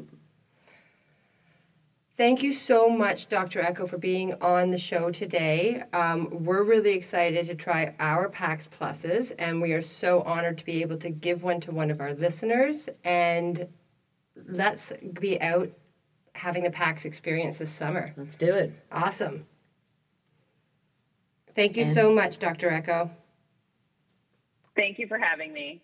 Thank 2.21 2.43
you 2.43 2.53
so 2.53 2.91
much, 2.91 3.31
Dr. 3.31 3.63
Echo, 3.63 3.87
for 3.87 3.97
being 3.97 4.35
on 4.43 4.71
the 4.71 4.77
show 4.77 5.11
today. 5.11 5.83
Um, 5.95 6.45
we're 6.45 6.65
really 6.65 6.93
excited 6.93 7.47
to 7.47 7.55
try 7.55 7.95
our 7.99 8.29
PAX 8.29 8.69
Pluses, 8.69 9.33
and 9.39 9.63
we 9.63 9.73
are 9.73 9.81
so 9.81 10.21
honored 10.21 10.59
to 10.59 10.65
be 10.67 10.83
able 10.83 10.99
to 10.99 11.09
give 11.09 11.45
one 11.45 11.63
to 11.63 11.73
one 11.73 11.91
of 11.91 11.99
our 11.99 12.13
listeners. 12.13 12.91
And 13.05 13.67
let's 14.47 14.93
be 15.19 15.41
out 15.41 15.71
having 16.35 16.63
the 16.63 16.71
PAX 16.71 17.07
experience 17.07 17.57
this 17.57 17.71
summer. 17.71 18.13
Let's 18.19 18.37
do 18.37 18.53
it. 18.53 18.75
Awesome. 18.93 19.47
Thank 21.57 21.79
you 21.79 21.85
And- 21.85 21.95
so 21.95 22.13
much, 22.13 22.39
Dr. 22.39 22.69
Echo. 22.69 23.11
Thank 24.77 24.99
you 24.99 25.07
for 25.07 25.17
having 25.17 25.55
me. 25.55 25.81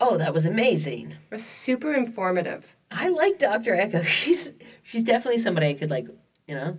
Oh, 0.00 0.16
that 0.16 0.32
was 0.32 0.46
amazing. 0.46 1.10
It 1.10 1.34
was 1.34 1.44
super 1.44 1.92
informative. 1.92 2.74
I 2.94 3.08
like 3.08 3.38
Dr. 3.38 3.74
Echo. 3.74 4.02
She's 4.22 4.52
she's 4.82 5.02
definitely 5.02 5.38
somebody 5.38 5.68
I 5.68 5.74
could 5.74 5.90
like, 5.90 6.06
you 6.48 6.54
know, 6.54 6.76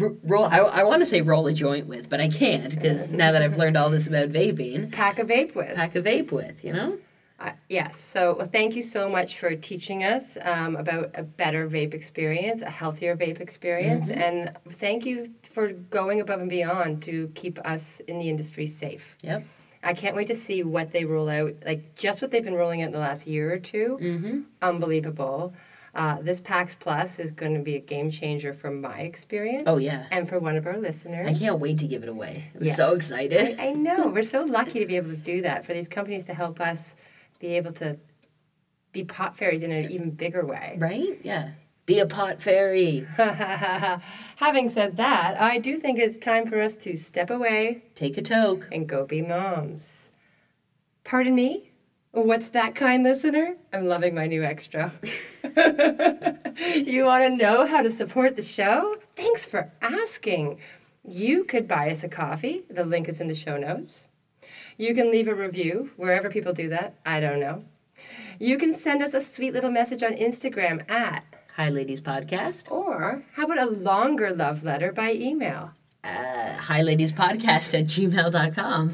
r- 0.00 0.14
roll. 0.24 0.44
I, 0.46 0.58
I 0.58 0.82
want 0.84 1.00
to 1.00 1.06
say 1.06 1.20
roll 1.22 1.46
a 1.46 1.52
joint 1.52 1.86
with, 1.86 2.08
but 2.08 2.20
I 2.20 2.28
can't 2.28 2.74
because 2.74 3.10
now 3.10 3.32
that 3.32 3.42
I've 3.42 3.56
learned 3.56 3.76
all 3.76 3.90
this 3.90 4.06
about 4.06 4.28
vaping, 4.30 4.90
Pack 4.92 5.18
a 5.18 5.24
vape 5.24 5.54
with. 5.54 5.74
pack 5.74 5.94
a 5.96 6.02
vape 6.02 6.32
with, 6.32 6.64
you 6.64 6.72
know. 6.72 6.98
Uh, 7.40 7.50
yes. 7.68 7.98
So 7.98 8.36
well, 8.38 8.46
thank 8.46 8.76
you 8.76 8.84
so 8.84 9.08
much 9.08 9.38
for 9.38 9.56
teaching 9.56 10.04
us 10.04 10.38
um, 10.42 10.76
about 10.76 11.10
a 11.14 11.24
better 11.24 11.68
vape 11.68 11.92
experience, 11.92 12.62
a 12.62 12.70
healthier 12.70 13.16
vape 13.16 13.40
experience, 13.40 14.10
and 14.10 14.56
thank 14.74 15.04
you 15.04 15.30
for 15.42 15.72
going 15.72 16.20
above 16.20 16.40
and 16.40 16.48
beyond 16.50 17.02
to 17.02 17.30
keep 17.34 17.58
us 17.66 18.00
in 18.06 18.18
the 18.20 18.28
industry 18.28 18.66
safe. 18.68 19.16
Yep. 19.22 19.44
I 19.82 19.94
can't 19.94 20.14
wait 20.14 20.28
to 20.28 20.36
see 20.36 20.62
what 20.62 20.92
they 20.92 21.04
roll 21.04 21.28
out. 21.28 21.54
Like 21.66 21.94
just 21.96 22.22
what 22.22 22.30
they've 22.30 22.44
been 22.44 22.54
rolling 22.54 22.82
out 22.82 22.86
in 22.86 22.92
the 22.92 22.98
last 22.98 23.26
year 23.26 23.52
or 23.52 23.58
2 23.58 23.98
Mm-hmm. 24.00 24.40
Unbelievable. 24.62 25.54
Uh, 25.94 26.22
this 26.22 26.40
PAX 26.40 26.74
Plus 26.74 27.18
is 27.18 27.32
going 27.32 27.54
to 27.54 27.62
be 27.62 27.76
a 27.76 27.80
game 27.80 28.10
changer 28.10 28.54
from 28.54 28.80
my 28.80 29.00
experience. 29.00 29.64
Oh 29.66 29.76
yeah. 29.76 30.06
And 30.10 30.26
for 30.26 30.38
one 30.38 30.56
of 30.56 30.66
our 30.66 30.78
listeners. 30.78 31.26
I 31.28 31.34
can't 31.38 31.58
wait 31.60 31.78
to 31.80 31.86
give 31.86 32.02
it 32.02 32.08
away. 32.08 32.44
I'm 32.58 32.64
Yeah. 32.64 32.72
so 32.72 32.94
excited. 32.94 33.60
I, 33.60 33.68
I 33.68 33.72
know. 33.72 34.06
We're 34.14 34.22
so 34.22 34.42
lucky 34.44 34.78
to 34.80 34.86
be 34.86 34.96
able 34.96 35.10
to 35.10 35.16
do 35.16 35.42
that 35.42 35.66
for 35.66 35.74
these 35.74 35.88
companies 35.88 36.24
to 36.24 36.34
help 36.34 36.60
us 36.60 36.94
be 37.40 37.48
able 37.58 37.72
to 37.74 37.98
be 38.92 39.04
pot 39.04 39.36
fairies 39.36 39.62
in 39.62 39.70
an 39.72 39.90
even 39.90 40.10
bigger 40.10 40.46
way. 40.46 40.76
Right? 40.78 41.20
Yeah. 41.22 41.50
Be 41.84 41.98
a 41.98 42.06
pot 42.06 42.40
fairy. 42.40 43.06
Having 44.36 44.68
said 44.68 44.96
that, 44.98 45.40
I 45.40 45.58
do 45.58 45.76
think 45.78 45.98
it's 45.98 46.16
time 46.16 46.46
for 46.46 46.60
us 46.60 46.76
to 46.76 46.96
step 46.96 47.28
away 47.30 47.82
Take 47.94 48.16
a 48.16 48.22
toke. 48.22 48.68
and 48.70 48.88
go 48.88 49.04
be 49.04 49.20
moms. 49.20 50.10
Pardon 51.04 51.34
me? 51.34 51.70
What's 52.12 52.50
that 52.50 52.74
kind 52.74 53.02
listener? 53.02 53.56
I'm 53.72 53.86
loving 53.86 54.14
my 54.14 54.26
new 54.26 54.44
extra. 54.44 54.92
you 55.42 57.04
want 57.04 57.24
to 57.24 57.36
know 57.36 57.66
how 57.66 57.82
to 57.82 57.90
support 57.90 58.36
the 58.36 58.42
show? 58.42 58.96
Thanks 59.16 59.46
for 59.46 59.72
asking. 59.80 60.58
You 61.04 61.44
could 61.44 61.66
buy 61.66 61.90
us 61.90 62.04
a 62.04 62.08
coffee. 62.08 62.62
The 62.68 62.84
link 62.84 63.08
is 63.08 63.20
in 63.20 63.28
the 63.28 63.34
show 63.34 63.56
notes. 63.56 64.04
You 64.76 64.94
can 64.94 65.10
leave 65.10 65.26
a 65.26 65.34
review 65.34 65.90
wherever 65.96 66.30
people 66.30 66.52
do 66.52 66.68
that. 66.68 66.94
I 67.04 67.18
don't 67.20 67.40
know. 67.40 67.64
You 68.38 68.58
can 68.58 68.74
send 68.74 69.02
us 69.02 69.14
a 69.14 69.20
sweet 69.20 69.52
little 69.52 69.70
message 69.70 70.02
on 70.02 70.12
Instagram 70.12 70.88
at, 70.90 71.24
Hi, 71.56 71.68
ladies 71.68 72.00
podcast. 72.00 72.70
or 72.70 73.22
how 73.34 73.44
about 73.44 73.58
a 73.58 73.66
longer 73.70 74.32
love 74.32 74.64
letter 74.64 74.92
by 74.92 75.12
email? 75.12 75.70
Uh, 76.02 76.54
hi, 76.54 76.82
ladies 76.82 77.12
podcast 77.12 77.78
at 77.78 77.86
gmail.com. 77.86 78.92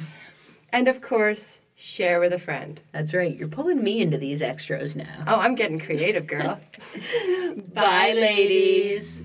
And 0.70 0.88
of 0.88 1.00
course, 1.00 1.60
share 1.76 2.20
with 2.20 2.32
a 2.32 2.38
friend. 2.38 2.80
That's 2.92 3.14
right. 3.14 3.34
You're 3.34 3.48
pulling 3.48 3.82
me 3.82 4.00
into 4.00 4.18
these 4.18 4.42
extras 4.42 4.96
now. 4.96 5.24
Oh, 5.26 5.38
I'm 5.40 5.54
getting 5.54 5.78
creative, 5.78 6.26
girl. 6.26 6.60
Bye, 7.74 8.12
ladies. 8.14 9.22